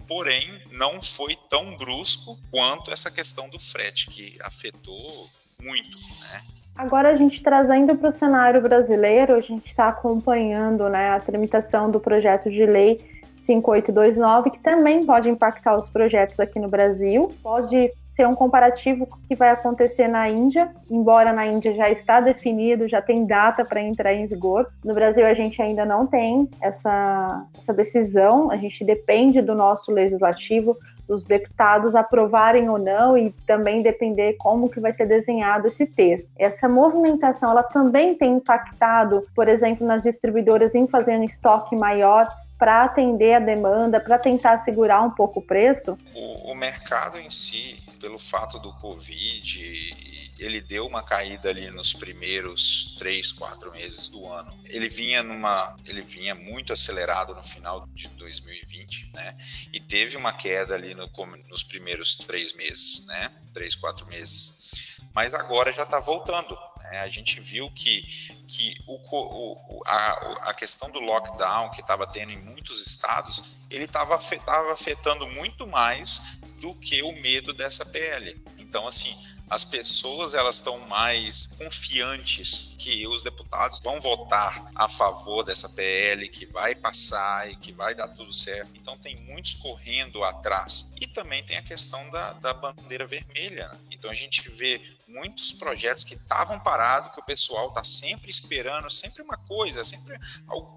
porém 0.07 0.63
não 0.71 1.01
foi 1.01 1.35
tão 1.49 1.75
brusco 1.77 2.39
quanto 2.49 2.91
essa 2.91 3.11
questão 3.11 3.49
do 3.49 3.59
frete, 3.59 4.07
que 4.09 4.37
afetou 4.41 5.29
muito, 5.59 5.97
né? 5.97 6.43
Agora 6.75 7.09
a 7.09 7.15
gente 7.15 7.43
trazendo 7.43 7.95
para 7.95 8.09
o 8.09 8.13
cenário 8.13 8.61
brasileiro, 8.61 9.35
a 9.35 9.41
gente 9.41 9.67
está 9.67 9.89
acompanhando 9.89 10.87
né, 10.87 11.09
a 11.09 11.19
tramitação 11.19 11.91
do 11.91 11.99
projeto 11.99 12.49
de 12.49 12.65
lei 12.65 13.01
5829, 13.37 14.51
que 14.51 14.59
também 14.59 15.05
pode 15.05 15.29
impactar 15.29 15.77
os 15.77 15.89
projetos 15.89 16.39
aqui 16.39 16.59
no 16.59 16.67
Brasil, 16.67 17.31
pode 17.41 17.91
ser 18.19 18.27
um 18.27 18.35
comparativo 18.35 19.07
que 19.29 19.33
vai 19.33 19.49
acontecer 19.49 20.09
na 20.09 20.27
Índia, 20.27 20.69
embora 20.91 21.31
na 21.31 21.47
Índia 21.47 21.73
já 21.73 21.89
está 21.89 22.19
definido, 22.19 22.85
já 22.85 23.01
tem 23.01 23.25
data 23.25 23.63
para 23.63 23.81
entrar 23.81 24.13
em 24.13 24.27
vigor. 24.27 24.67
No 24.83 24.93
Brasil 24.93 25.25
a 25.25 25.33
gente 25.33 25.61
ainda 25.61 25.85
não 25.85 26.05
tem 26.05 26.49
essa, 26.59 27.45
essa 27.57 27.73
decisão, 27.73 28.51
a 28.51 28.57
gente 28.57 28.83
depende 28.83 29.41
do 29.41 29.55
nosso 29.55 29.89
legislativo, 29.89 30.75
dos 31.07 31.23
deputados 31.23 31.95
aprovarem 31.95 32.69
ou 32.69 32.77
não 32.77 33.17
e 33.17 33.31
também 33.47 33.81
depender 33.81 34.33
como 34.33 34.67
que 34.67 34.81
vai 34.81 34.91
ser 34.91 35.07
desenhado 35.07 35.67
esse 35.67 35.85
texto. 35.85 36.29
Essa 36.37 36.67
movimentação 36.67 37.51
ela 37.51 37.63
também 37.63 38.15
tem 38.15 38.33
impactado, 38.33 39.25
por 39.33 39.47
exemplo, 39.47 39.87
nas 39.87 40.03
distribuidoras 40.03 40.75
em 40.75 40.87
fazer 40.87 41.17
um 41.17 41.23
estoque 41.23 41.73
maior 41.73 42.27
para 42.59 42.83
atender 42.83 43.35
a 43.35 43.39
demanda, 43.39 44.01
para 44.01 44.19
tentar 44.19 44.59
segurar 44.59 45.01
um 45.01 45.09
pouco 45.09 45.39
o 45.39 45.41
preço? 45.41 45.97
O, 46.13 46.51
o 46.51 46.55
mercado 46.57 47.17
em 47.17 47.29
si, 47.29 47.79
pelo 47.99 48.17
fato 48.17 48.57
do 48.59 48.73
Covid 48.73 50.19
ele 50.39 50.61
deu 50.61 50.87
uma 50.87 51.03
caída 51.03 51.49
ali 51.49 51.69
nos 51.69 51.93
primeiros 51.93 52.95
três, 52.97 53.31
quatro 53.31 53.71
meses 53.71 54.07
do 54.07 54.25
ano. 54.25 54.57
Ele 54.65 54.87
vinha 54.87 55.21
numa, 55.21 55.75
ele 55.85 56.01
vinha 56.01 56.33
muito 56.33 56.71
acelerado 56.71 57.35
no 57.35 57.43
final 57.43 57.85
de 57.87 58.07
2020, 58.09 59.11
né? 59.13 59.37
E 59.73 59.79
teve 59.79 60.15
uma 60.15 60.31
queda 60.31 60.75
ali 60.75 60.95
no, 60.95 61.09
nos 61.49 61.63
primeiros 61.63 62.17
três 62.17 62.53
meses, 62.53 63.05
né? 63.05 63.31
Três, 63.53 63.75
quatro 63.75 64.07
meses. 64.07 64.97
Mas 65.13 65.33
agora 65.33 65.73
já 65.73 65.83
está 65.83 65.99
voltando. 65.99 66.57
Né? 66.83 67.01
A 67.01 67.09
gente 67.09 67.39
viu 67.41 67.69
que, 67.71 68.01
que 68.47 68.75
o, 68.87 68.95
o, 68.95 69.81
a, 69.85 70.49
a 70.49 70.53
questão 70.53 70.89
do 70.89 70.99
lockdown 70.99 71.69
que 71.71 71.81
estava 71.81 72.07
tendo 72.07 72.31
em 72.31 72.41
muitos 72.41 72.85
estados, 72.85 73.63
ele 73.69 73.85
estava 73.85 74.15
afetando 74.15 75.27
muito 75.27 75.67
mais 75.67 76.38
do 76.59 76.73
que 76.75 77.01
o 77.01 77.11
medo 77.21 77.53
dessa 77.53 77.85
PL. 77.85 78.35
Então, 78.57 78.87
assim, 78.87 79.15
as 79.49 79.65
pessoas 79.65 80.33
elas 80.33 80.55
estão 80.55 80.77
mais 80.87 81.47
confiantes 81.57 82.75
que 82.77 83.07
os 83.07 83.23
deputados 83.23 83.79
vão 83.79 83.99
votar 83.99 84.71
a 84.75 84.87
favor 84.87 85.43
dessa 85.43 85.67
PL, 85.69 86.27
que 86.29 86.45
vai 86.45 86.75
passar 86.75 87.49
e 87.49 87.55
que 87.55 87.71
vai 87.71 87.95
dar 87.95 88.07
tudo 88.09 88.31
certo. 88.31 88.71
Então 88.75 88.97
tem 88.97 89.15
muitos 89.15 89.55
correndo 89.55 90.23
atrás. 90.23 90.93
E 91.01 91.07
também 91.07 91.43
tem 91.43 91.57
a 91.57 91.63
questão 91.63 92.09
da, 92.09 92.33
da 92.33 92.53
bandeira 92.53 93.07
vermelha. 93.07 93.67
Né? 93.67 93.79
Então 93.91 94.11
a 94.11 94.13
gente 94.13 94.47
vê 94.49 94.81
muitos 95.07 95.51
projetos 95.53 96.03
que 96.03 96.13
estavam 96.13 96.59
parados, 96.59 97.11
que 97.13 97.19
o 97.19 97.25
pessoal 97.25 97.69
está 97.69 97.83
sempre 97.83 98.29
esperando, 98.29 98.89
sempre 98.89 99.23
uma 99.23 99.37
coisa, 99.37 99.83
sempre 99.83 100.17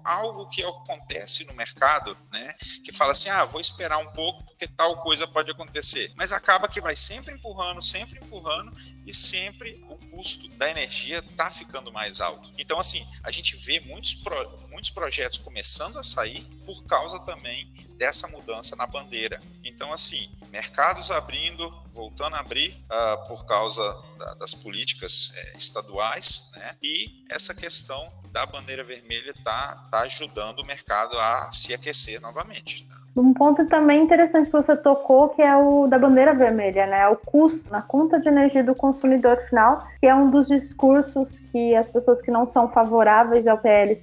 algo 0.03 0.47
que 0.49 0.63
acontece 0.63 1.45
no 1.45 1.53
mercado, 1.53 2.17
né? 2.31 2.55
Que 2.83 2.91
fala 2.91 3.11
assim, 3.11 3.29
ah, 3.29 3.45
vou 3.45 3.61
esperar 3.61 3.97
um 3.99 4.11
pouco 4.11 4.43
porque 4.43 4.67
tal 4.67 5.01
coisa 5.01 5.27
pode 5.27 5.51
acontecer. 5.51 6.11
Mas 6.15 6.31
acaba 6.31 6.67
que 6.67 6.81
vai 6.81 6.95
sempre 6.95 7.33
empurrando, 7.33 7.81
sempre 7.81 8.19
empurrando 8.19 8.62
e 9.05 9.13
sempre 9.13 9.83
o 9.89 9.95
custo 10.09 10.47
da 10.57 10.69
energia 10.69 11.19
está 11.19 11.49
ficando 11.49 11.91
mais 11.91 12.21
alto. 12.21 12.51
Então, 12.57 12.79
assim, 12.79 13.03
a 13.23 13.31
gente 13.31 13.55
vê 13.55 13.79
muitos, 13.79 14.13
pro, 14.15 14.62
muitos 14.73 14.89
projetos 14.89 15.37
começando 15.37 15.97
a 15.97 16.03
sair 16.03 16.43
por 16.65 16.83
causa 16.83 17.19
também 17.19 17.71
dessa 17.97 18.27
mudança 18.27 18.75
na 18.75 18.85
bandeira. 18.85 19.39
Então, 19.63 19.93
assim, 19.93 20.29
mercados 20.51 21.11
abrindo, 21.11 21.71
voltando 21.93 22.35
a 22.35 22.39
abrir 22.39 22.71
uh, 22.91 23.27
por 23.27 23.45
causa 23.45 23.81
da, 24.19 24.33
das 24.33 24.53
políticas 24.53 25.31
é, 25.35 25.57
estaduais, 25.57 26.51
né? 26.55 26.75
E 26.81 27.23
essa 27.29 27.53
questão 27.53 28.11
da 28.31 28.45
bandeira 28.45 28.83
vermelha 28.83 29.31
está 29.31 29.87
tá 29.91 30.01
ajudando 30.01 30.59
o 30.59 30.65
mercado 30.65 31.17
a 31.17 31.51
se 31.51 31.73
aquecer 31.73 32.19
novamente. 32.19 32.85
Né? 32.85 32.95
Um 33.15 33.31
ponto 33.31 33.63
também 33.67 34.03
interessante 34.03 34.47
que 34.47 34.51
você 34.51 34.75
tocou, 34.75 35.29
que 35.29 35.41
é 35.41 35.55
o 35.55 35.85
da 35.87 35.99
bandeira 35.99 36.33
vermelha, 36.33 36.87
né? 36.87 37.07
O 37.09 37.15
custo 37.15 37.69
na 37.69 37.81
conta 37.81 38.19
de 38.19 38.27
energia 38.27 38.63
do 38.63 38.73
consumidor 38.73 39.37
final, 39.47 39.87
que 39.99 40.07
é 40.07 40.15
um 40.15 40.31
dos 40.31 40.47
discursos 40.47 41.39
que 41.51 41.75
as 41.75 41.87
pessoas 41.89 42.23
que 42.23 42.31
não 42.31 42.49
são 42.49 42.71
favoráveis 42.71 43.45
ao 43.45 43.59
PL 43.59 43.95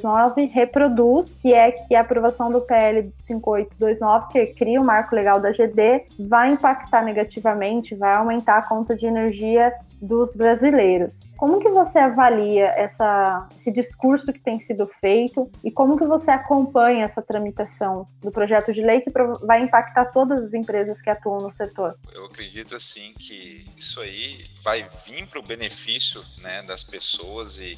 5829 0.00 0.46
reproduz, 0.46 1.32
que 1.32 1.52
é 1.52 1.72
que 1.72 1.94
a 1.94 2.00
aprovação 2.00 2.50
do 2.50 2.60
PL 2.60 3.12
5829, 3.20 4.32
que 4.32 4.46
cria 4.54 4.80
o 4.80 4.84
marco 4.84 5.14
legal 5.14 5.40
da 5.40 5.52
GD, 5.52 6.06
vai 6.18 6.52
impactar 6.52 7.04
negativamente, 7.04 7.94
vai 7.94 8.14
aumentar 8.14 8.58
a 8.58 8.62
conta 8.62 8.96
de 8.96 9.06
energia 9.06 9.72
dos 10.00 10.34
brasileiros. 10.34 11.24
Como 11.36 11.60
que 11.60 11.68
você 11.68 11.98
avalia 11.98 12.66
essa, 12.68 13.48
esse 13.54 13.70
discurso 13.70 14.32
que 14.32 14.38
tem 14.38 14.58
sido 14.58 14.90
feito 15.00 15.50
e 15.62 15.70
como 15.70 15.98
que 15.98 16.06
você 16.06 16.30
acompanha 16.30 17.04
essa 17.04 17.20
tramitação 17.20 18.08
do 18.22 18.30
projeto 18.30 18.72
de 18.72 18.80
lei 18.80 19.02
que 19.02 19.10
vai 19.42 19.62
impactar 19.62 20.06
todas 20.06 20.42
as 20.42 20.54
empresas 20.54 21.02
que 21.02 21.10
atuam 21.10 21.42
no 21.42 21.52
setor? 21.52 21.98
Eu 22.14 22.24
acredito 22.24 22.74
assim 22.74 23.12
que 23.18 23.66
isso 23.76 24.00
aí 24.00 24.44
vai 24.62 24.82
vir 25.06 25.26
para 25.28 25.40
o 25.40 25.42
benefício 25.42 26.22
né, 26.42 26.62
das 26.62 26.82
pessoas 26.82 27.60
e, 27.60 27.76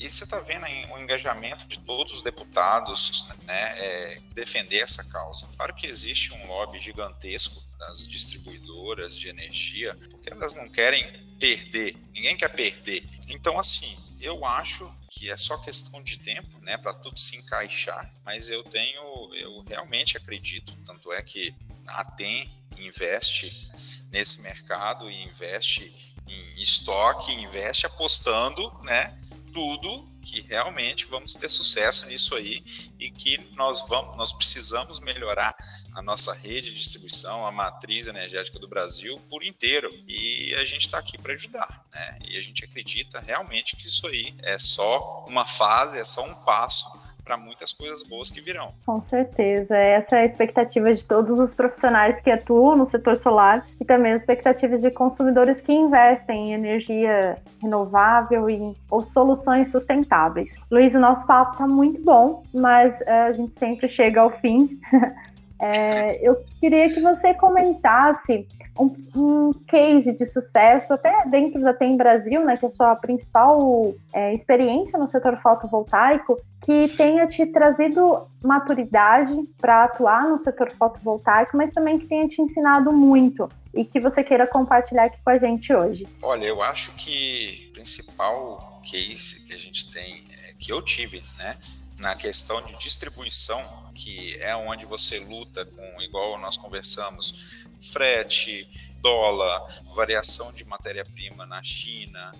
e 0.00 0.08
você 0.08 0.24
está 0.24 0.38
vendo 0.40 0.64
o 0.64 0.98
engajamento 0.98 1.66
de 1.66 1.80
todos 1.80 2.14
os 2.14 2.22
deputados 2.22 3.28
né, 3.44 3.78
é, 3.78 4.20
defender 4.32 4.78
essa 4.78 5.02
causa. 5.04 5.48
Claro 5.56 5.74
que 5.74 5.86
existe 5.86 6.32
um 6.32 6.46
lobby 6.46 6.78
gigantesco 6.78 7.60
das 7.78 8.06
distribuidoras 8.06 9.16
de 9.16 9.28
energia, 9.28 9.96
porque 10.10 10.32
elas 10.32 10.54
não 10.54 10.68
querem 10.68 11.04
perder, 11.38 11.96
ninguém 12.12 12.36
quer 12.36 12.48
perder. 12.48 13.08
Então, 13.28 13.58
assim, 13.58 13.96
eu 14.20 14.44
acho 14.44 14.92
que 15.10 15.30
é 15.30 15.36
só 15.36 15.56
questão 15.58 16.02
de 16.02 16.18
tempo, 16.18 16.60
né, 16.60 16.76
para 16.76 16.94
tudo 16.94 17.18
se 17.18 17.36
encaixar, 17.36 18.12
mas 18.24 18.50
eu 18.50 18.62
tenho, 18.64 19.34
eu 19.34 19.60
realmente 19.60 20.16
acredito, 20.16 20.76
tanto 20.84 21.12
é 21.12 21.22
que 21.22 21.54
a 21.86 22.04
TEM 22.04 22.50
investe 22.76 23.70
nesse 24.10 24.40
mercado 24.40 25.10
e 25.10 25.24
investe 25.24 26.16
em 26.28 26.62
estoque, 26.62 27.32
investe 27.32 27.86
apostando, 27.86 28.70
né, 28.82 29.16
tudo 29.52 30.08
que 30.20 30.40
realmente 30.42 31.06
vamos 31.06 31.34
ter 31.34 31.48
sucesso 31.48 32.06
nisso 32.06 32.34
aí 32.34 32.62
e 32.98 33.10
que 33.10 33.38
nós 33.54 33.86
vamos, 33.88 34.16
nós 34.16 34.32
precisamos 34.32 35.00
melhorar 35.00 35.56
a 35.94 36.02
nossa 36.02 36.34
rede 36.34 36.70
de 36.70 36.78
distribuição, 36.78 37.46
a 37.46 37.50
matriz 37.50 38.06
energética 38.06 38.58
do 38.58 38.68
Brasil 38.68 39.18
por 39.28 39.42
inteiro. 39.42 39.90
E 40.06 40.54
a 40.56 40.64
gente 40.64 40.86
está 40.86 40.98
aqui 40.98 41.16
para 41.16 41.32
ajudar, 41.32 41.84
né? 41.92 42.18
E 42.28 42.36
a 42.36 42.42
gente 42.42 42.64
acredita 42.64 43.20
realmente 43.20 43.76
que 43.76 43.86
isso 43.86 44.06
aí 44.06 44.34
é 44.42 44.58
só 44.58 45.24
uma 45.26 45.46
fase, 45.46 45.98
é 45.98 46.04
só 46.04 46.24
um 46.24 46.34
passo 46.44 47.07
para 47.28 47.36
muitas 47.36 47.74
coisas 47.74 48.02
boas 48.02 48.30
que 48.30 48.40
virão. 48.40 48.72
Com 48.86 49.02
certeza. 49.02 49.76
Essa 49.76 50.16
é 50.16 50.22
a 50.22 50.24
expectativa 50.24 50.94
de 50.94 51.04
todos 51.04 51.38
os 51.38 51.52
profissionais 51.52 52.18
que 52.22 52.30
atuam 52.30 52.74
no 52.74 52.86
setor 52.86 53.18
solar 53.18 53.66
e 53.78 53.84
também 53.84 54.14
as 54.14 54.22
expectativas 54.22 54.80
de 54.80 54.90
consumidores 54.90 55.60
que 55.60 55.70
investem 55.70 56.48
em 56.48 56.54
energia 56.54 57.36
renovável 57.60 58.48
e, 58.48 58.74
ou 58.90 59.02
soluções 59.02 59.70
sustentáveis. 59.70 60.54
Luiz, 60.70 60.94
o 60.94 60.98
nosso 60.98 61.26
papo 61.26 61.52
está 61.52 61.66
muito 61.66 62.02
bom, 62.02 62.42
mas 62.54 62.98
uh, 63.02 63.28
a 63.28 63.32
gente 63.32 63.58
sempre 63.58 63.88
chega 63.88 64.22
ao 64.22 64.30
fim. 64.40 64.80
é, 65.60 66.26
eu 66.26 66.44
queria 66.60 66.88
que 66.88 67.00
você 67.00 67.34
comentasse 67.34 68.46
um, 68.78 68.94
um, 69.16 69.52
case 69.66 70.12
de 70.12 70.24
sucesso, 70.24 70.94
até 70.94 71.26
dentro 71.26 71.60
da 71.60 71.74
TEM 71.74 71.96
Brasil, 71.96 72.44
né, 72.44 72.56
que 72.56 72.64
é 72.64 72.68
a 72.68 72.70
sua 72.70 72.94
principal 72.94 73.92
é, 74.12 74.32
experiência 74.32 74.98
no 74.98 75.08
setor 75.08 75.36
fotovoltaico, 75.42 76.40
que 76.64 76.80
tenha 76.96 77.26
te 77.26 77.44
trazido 77.46 78.28
maturidade 78.42 79.34
para 79.60 79.84
atuar 79.84 80.28
no 80.28 80.38
setor 80.38 80.70
fotovoltaico, 80.78 81.56
mas 81.56 81.72
também 81.72 81.98
que 81.98 82.06
tenha 82.06 82.28
te 82.28 82.40
ensinado 82.40 82.92
muito 82.92 83.50
e 83.74 83.84
que 83.84 83.98
você 83.98 84.22
queira 84.22 84.46
compartilhar 84.46 85.04
aqui 85.04 85.18
com 85.22 85.30
a 85.30 85.38
gente 85.38 85.74
hoje. 85.74 86.06
Olha, 86.22 86.44
eu 86.44 86.62
acho 86.62 86.94
que 86.96 87.68
o 87.70 87.72
principal 87.72 88.80
case 88.82 89.44
que 89.46 89.54
a 89.54 89.58
gente 89.58 89.90
tem, 89.90 90.24
é, 90.44 90.52
que 90.58 90.72
eu 90.72 90.82
tive, 90.82 91.22
né, 91.38 91.56
na 91.98 92.14
questão 92.14 92.64
de 92.64 92.76
distribuição, 92.76 93.64
que 93.94 94.36
é 94.40 94.54
onde 94.54 94.86
você 94.86 95.18
luta 95.18 95.64
com, 95.66 96.02
igual 96.02 96.38
nós 96.38 96.56
conversamos, 96.56 97.66
frete, 97.80 98.68
dólar, 99.00 99.60
variação 99.94 100.52
de 100.52 100.64
matéria-prima 100.64 101.46
na 101.46 101.62
China, 101.62 102.32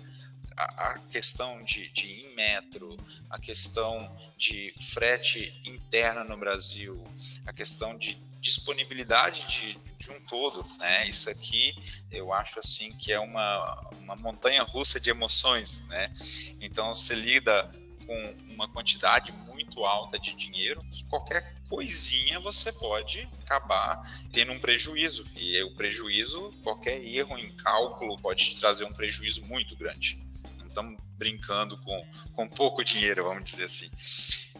a, 0.55 0.99
questão 1.09 1.63
de, 1.63 1.89
de 1.89 2.25
in 2.25 2.35
metro, 2.35 2.97
a 3.29 3.39
questão 3.39 4.17
de 4.37 4.73
frete 4.81 5.61
interna 5.65 6.23
no 6.23 6.37
Brasil, 6.37 6.95
a 7.45 7.53
questão 7.53 7.97
de 7.97 8.21
disponibilidade 8.41 9.45
de, 9.47 9.73
de 9.97 10.11
um 10.11 10.19
todo, 10.27 10.65
né? 10.77 11.07
Isso 11.07 11.29
aqui 11.29 11.73
eu 12.11 12.33
acho 12.33 12.59
assim 12.59 12.91
que 12.97 13.11
é 13.11 13.19
uma, 13.19 13.89
uma 13.99 14.15
montanha 14.15 14.63
russa 14.63 14.99
de 14.99 15.09
emoções, 15.09 15.87
né? 15.87 16.11
Então 16.61 16.93
você 16.95 17.15
lida 17.15 17.69
com 18.05 18.35
uma 18.53 18.67
quantidade 18.67 19.31
muito 19.59 19.83
alta 19.83 20.17
de 20.17 20.33
dinheiro 20.33 20.81
que 20.89 21.03
qualquer 21.05 21.53
coisinha 21.67 22.39
você 22.39 22.71
pode 22.71 23.27
acabar 23.41 24.01
tendo 24.31 24.53
um 24.53 24.59
prejuízo. 24.59 25.25
E 25.35 25.61
o 25.63 25.75
prejuízo, 25.75 26.53
qualquer 26.63 27.03
erro 27.03 27.37
em 27.37 27.53
cálculo 27.57 28.17
pode 28.19 28.51
te 28.51 28.59
trazer 28.59 28.85
um 28.85 28.93
prejuízo 28.93 29.45
muito 29.47 29.75
grande. 29.75 30.17
Não 30.57 30.67
estamos 30.67 30.97
brincando 31.17 31.77
com, 31.77 32.07
com 32.33 32.47
pouco 32.47 32.83
dinheiro, 32.83 33.25
vamos 33.25 33.43
dizer 33.43 33.65
assim. 33.65 33.89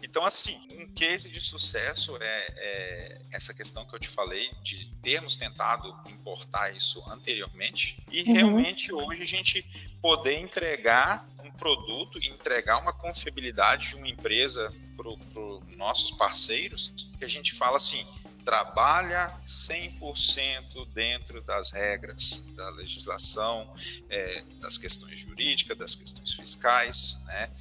Então, 0.03 0.25
assim, 0.25 0.59
um 0.71 0.93
case 0.93 1.29
de 1.29 1.39
sucesso 1.39 2.17
é, 2.19 2.45
é, 2.57 3.21
essa 3.33 3.53
questão 3.53 3.85
que 3.85 3.95
eu 3.95 3.99
te 3.99 4.09
falei 4.09 4.49
de 4.61 4.85
termos 5.01 5.37
tentado 5.37 5.95
importar 6.07 6.75
isso 6.75 7.01
anteriormente 7.11 8.03
e 8.11 8.23
uhum. 8.23 8.33
realmente 8.33 8.93
hoje 8.93 9.23
a 9.23 9.27
gente 9.27 9.65
poder 10.01 10.39
entregar 10.39 11.25
produto 11.59 12.17
e 12.17 12.27
entregar 12.27 12.79
uma 12.79 12.93
confiabilidade 12.93 13.89
de 13.89 13.95
uma 13.95 14.07
empresa 14.07 14.73
para 14.97 15.09
os 15.09 15.77
nossos 15.77 16.11
parceiros, 16.11 16.93
que 17.17 17.23
a 17.23 17.27
gente 17.27 17.53
fala 17.53 17.77
assim, 17.77 18.05
trabalha 18.43 19.33
100% 19.45 20.87
dentro 20.93 21.41
das 21.41 21.71
regras 21.71 22.45
da 22.55 22.69
legislação, 22.71 23.71
é, 24.09 24.43
das 24.59 24.77
questões 24.77 25.19
jurídicas, 25.19 25.77
das 25.77 25.95
questões 25.95 26.33
fiscais, 26.33 27.23
né? 27.27 27.51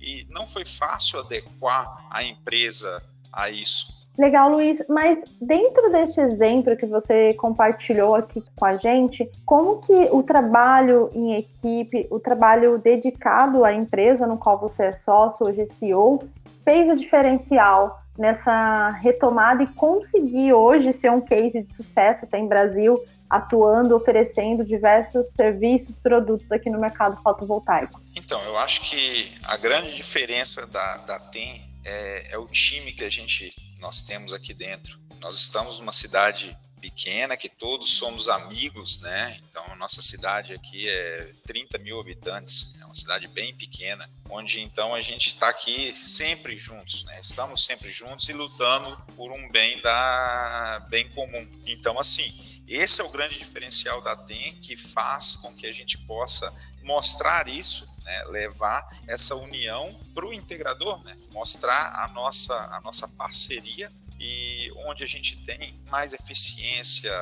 E 0.00 0.24
não 0.30 0.46
foi 0.46 0.64
fácil 0.64 1.20
adequar 1.20 2.06
a 2.10 2.22
empresa 2.22 3.02
a 3.32 3.50
isso. 3.50 3.95
Legal, 4.18 4.50
Luiz, 4.50 4.82
mas 4.88 5.18
dentro 5.40 5.92
deste 5.92 6.20
exemplo 6.20 6.76
que 6.76 6.86
você 6.86 7.34
compartilhou 7.34 8.16
aqui 8.16 8.40
com 8.56 8.64
a 8.64 8.76
gente, 8.76 9.30
como 9.44 9.80
que 9.82 9.92
o 10.10 10.22
trabalho 10.22 11.10
em 11.12 11.34
equipe, 11.34 12.06
o 12.10 12.18
trabalho 12.18 12.78
dedicado 12.78 13.62
à 13.62 13.74
empresa 13.74 14.26
no 14.26 14.38
qual 14.38 14.58
você 14.58 14.84
é 14.84 14.92
sócio, 14.92 15.46
hoje 15.46 15.66
CEO, 15.66 16.26
fez 16.64 16.88
o 16.88 16.96
diferencial 16.96 18.00
nessa 18.18 18.90
retomada 18.90 19.62
e 19.62 19.66
conseguir 19.66 20.54
hoje 20.54 20.92
ser 20.92 21.10
um 21.10 21.20
case 21.20 21.62
de 21.62 21.74
sucesso 21.74 22.24
até 22.24 22.38
em 22.38 22.48
Brasil, 22.48 22.98
atuando, 23.28 23.94
oferecendo 23.94 24.64
diversos 24.64 25.28
serviços, 25.32 25.98
produtos 25.98 26.50
aqui 26.50 26.70
no 26.70 26.78
mercado 26.78 27.20
fotovoltaico? 27.22 28.00
Então, 28.16 28.40
eu 28.44 28.56
acho 28.56 28.80
que 28.82 29.30
a 29.44 29.58
grande 29.58 29.94
diferença 29.94 30.66
da, 30.66 30.96
da 30.98 31.18
TEM 31.18 31.65
é, 31.86 32.32
é 32.32 32.38
o 32.38 32.46
time 32.46 32.92
que 32.92 33.04
a 33.04 33.10
gente 33.10 33.54
nós 33.78 34.02
temos 34.02 34.32
aqui 34.32 34.52
dentro. 34.52 34.98
Nós 35.20 35.34
estamos 35.38 35.78
numa 35.78 35.92
cidade 35.92 36.56
pequena, 36.80 37.36
que 37.36 37.48
todos 37.48 37.94
somos 37.94 38.28
amigos, 38.28 39.00
né? 39.00 39.40
Então, 39.48 39.64
a 39.72 39.76
nossa 39.76 40.02
cidade 40.02 40.52
aqui 40.52 40.88
é 40.88 41.32
30 41.46 41.78
mil 41.78 41.98
habitantes, 41.98 42.80
é 42.80 42.84
uma 42.84 42.94
cidade 42.94 43.26
bem 43.28 43.54
pequena, 43.54 44.08
onde 44.28 44.60
então 44.60 44.94
a 44.94 45.00
gente 45.00 45.28
está 45.28 45.48
aqui 45.48 45.94
sempre 45.94 46.58
juntos, 46.58 47.04
né? 47.04 47.18
Estamos 47.20 47.64
sempre 47.64 47.90
juntos 47.90 48.28
e 48.28 48.32
lutando 48.32 48.96
por 49.16 49.32
um 49.32 49.50
bem 49.50 49.80
da 49.80 50.86
bem 50.90 51.08
comum. 51.10 51.48
Então, 51.66 51.98
assim, 51.98 52.32
esse 52.68 53.00
é 53.00 53.04
o 53.04 53.10
grande 53.10 53.38
diferencial 53.38 54.02
da 54.02 54.16
TEM 54.16 54.56
que 54.60 54.76
faz 54.76 55.36
com 55.36 55.54
que 55.54 55.66
a 55.66 55.72
gente 55.72 55.98
possa 55.98 56.52
mostrar 56.82 57.48
isso, 57.48 57.95
né? 58.06 58.24
levar 58.26 58.88
essa 59.06 59.34
união 59.34 59.92
para 60.14 60.24
o 60.24 60.32
integrador, 60.32 61.02
né? 61.04 61.14
mostrar 61.32 62.04
a 62.04 62.08
nossa, 62.08 62.54
a 62.54 62.80
nossa 62.80 63.06
parceria 63.08 63.92
e 64.18 64.72
onde 64.86 65.04
a 65.04 65.06
gente 65.06 65.44
tem 65.44 65.78
mais 65.90 66.14
eficiência, 66.14 67.12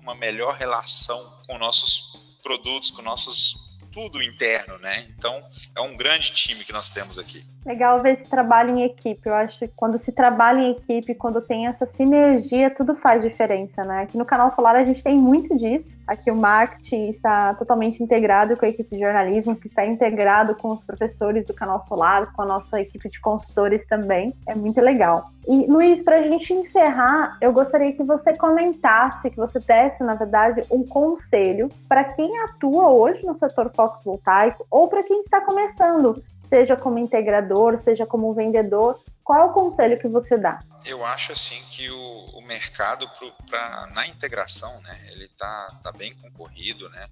uma 0.00 0.14
melhor 0.14 0.54
relação 0.54 1.18
com 1.46 1.58
nossos 1.58 2.22
produtos, 2.42 2.90
com 2.90 3.02
nossos 3.02 3.63
tudo 3.94 4.20
interno, 4.20 4.76
né? 4.78 5.04
Então 5.16 5.40
é 5.76 5.80
um 5.80 5.96
grande 5.96 6.32
time 6.32 6.64
que 6.64 6.72
nós 6.72 6.90
temos 6.90 7.18
aqui. 7.18 7.44
Legal 7.64 8.02
ver 8.02 8.14
esse 8.14 8.28
trabalho 8.28 8.76
em 8.76 8.82
equipe. 8.82 9.20
Eu 9.24 9.34
acho 9.34 9.60
que 9.60 9.68
quando 9.68 9.96
se 9.96 10.10
trabalha 10.10 10.60
em 10.60 10.72
equipe, 10.72 11.14
quando 11.14 11.40
tem 11.40 11.68
essa 11.68 11.86
sinergia, 11.86 12.70
tudo 12.70 12.96
faz 12.96 13.22
diferença, 13.22 13.84
né? 13.84 14.02
Aqui 14.02 14.18
no 14.18 14.24
canal 14.24 14.50
Solar 14.50 14.74
a 14.74 14.84
gente 14.84 15.02
tem 15.02 15.16
muito 15.16 15.56
disso. 15.56 15.98
Aqui 16.06 16.30
o 16.30 16.36
marketing 16.36 17.08
está 17.08 17.54
totalmente 17.54 18.02
integrado 18.02 18.56
com 18.56 18.66
a 18.66 18.68
equipe 18.68 18.96
de 18.96 19.00
jornalismo, 19.00 19.54
que 19.54 19.68
está 19.68 19.86
integrado 19.86 20.56
com 20.56 20.72
os 20.72 20.82
professores 20.82 21.46
do 21.46 21.54
canal 21.54 21.80
Solar, 21.80 22.32
com 22.32 22.42
a 22.42 22.46
nossa 22.46 22.80
equipe 22.80 23.08
de 23.08 23.20
consultores 23.20 23.86
também. 23.86 24.34
É 24.48 24.54
muito 24.56 24.80
legal. 24.80 25.30
E 25.46 25.66
Luiz, 25.66 26.02
para 26.02 26.20
a 26.20 26.22
gente 26.22 26.52
encerrar, 26.52 27.36
eu 27.40 27.52
gostaria 27.52 27.92
que 27.92 28.02
você 28.02 28.34
comentasse, 28.36 29.30
que 29.30 29.36
você 29.36 29.60
desse, 29.60 30.02
na 30.02 30.14
verdade, 30.14 30.64
um 30.70 30.86
conselho 30.86 31.70
para 31.88 32.04
quem 32.04 32.38
atua 32.40 32.88
hoje 32.90 33.24
no 33.24 33.34
setor 33.34 33.70
fotovoltaico 33.74 34.66
ou 34.70 34.88
para 34.88 35.02
quem 35.02 35.20
está 35.20 35.40
começando, 35.42 36.22
seja 36.48 36.76
como 36.76 36.98
integrador, 36.98 37.76
seja 37.78 38.06
como 38.06 38.32
vendedor. 38.32 38.98
Qual 39.22 39.40
é 39.40 39.44
o 39.44 39.52
conselho 39.54 39.98
que 39.98 40.06
você 40.06 40.36
dá? 40.36 40.60
Eu 40.84 41.02
acho 41.02 41.32
assim 41.32 41.58
que 41.70 41.90
o, 41.90 42.24
o 42.34 42.46
mercado 42.46 43.08
pro, 43.18 43.32
pra, 43.48 43.86
na 43.94 44.06
integração, 44.06 44.70
né, 44.82 44.98
ele 45.12 45.26
tá, 45.28 45.80
tá 45.82 45.90
bem 45.92 46.14
concorrido, 46.16 46.90
né, 46.90 47.08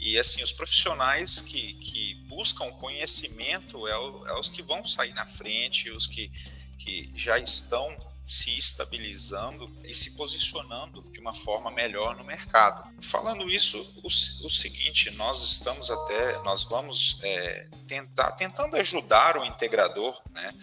e 0.00 0.18
assim 0.18 0.42
os 0.42 0.50
profissionais 0.50 1.40
que, 1.40 1.74
que 1.74 2.14
buscam 2.28 2.68
conhecimento 2.72 3.86
é, 3.86 3.96
o, 3.96 4.26
é 4.26 4.40
os 4.40 4.48
que 4.48 4.60
vão 4.60 4.84
sair 4.84 5.14
na 5.14 5.24
frente, 5.24 5.88
os 5.92 6.08
que, 6.08 6.32
que 6.82 7.12
já 7.14 7.38
estão 7.38 7.96
se 8.24 8.56
estabilizando 8.56 9.70
e 9.84 9.92
se 9.92 10.16
posicionando 10.16 11.02
de 11.10 11.20
uma 11.20 11.34
forma 11.34 11.70
melhor 11.70 12.16
no 12.16 12.24
mercado. 12.24 12.88
Falando 13.02 13.50
isso, 13.50 13.78
o, 14.02 14.06
o 14.06 14.50
seguinte, 14.50 15.10
nós 15.12 15.42
estamos 15.42 15.90
até, 15.90 16.38
nós 16.42 16.62
vamos 16.62 17.20
é, 17.24 17.68
tentar, 17.86 18.32
tentando 18.32 18.76
ajudar 18.76 19.36
o 19.36 19.44
integrador, 19.44 20.20
né? 20.30 20.54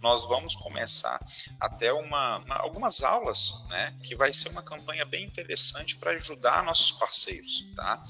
Nós 0.00 0.26
vamos 0.26 0.54
começar 0.54 1.18
até 1.58 1.90
uma, 1.90 2.38
uma, 2.38 2.56
algumas 2.56 3.02
aulas, 3.02 3.66
né? 3.70 3.96
Que 4.02 4.14
vai 4.14 4.32
ser 4.32 4.50
uma 4.50 4.62
campanha 4.62 5.04
bem 5.06 5.24
interessante 5.24 5.96
para 5.96 6.10
ajudar 6.10 6.62
nossos 6.62 6.92
parceiros, 6.92 7.72
tá? 7.74 8.02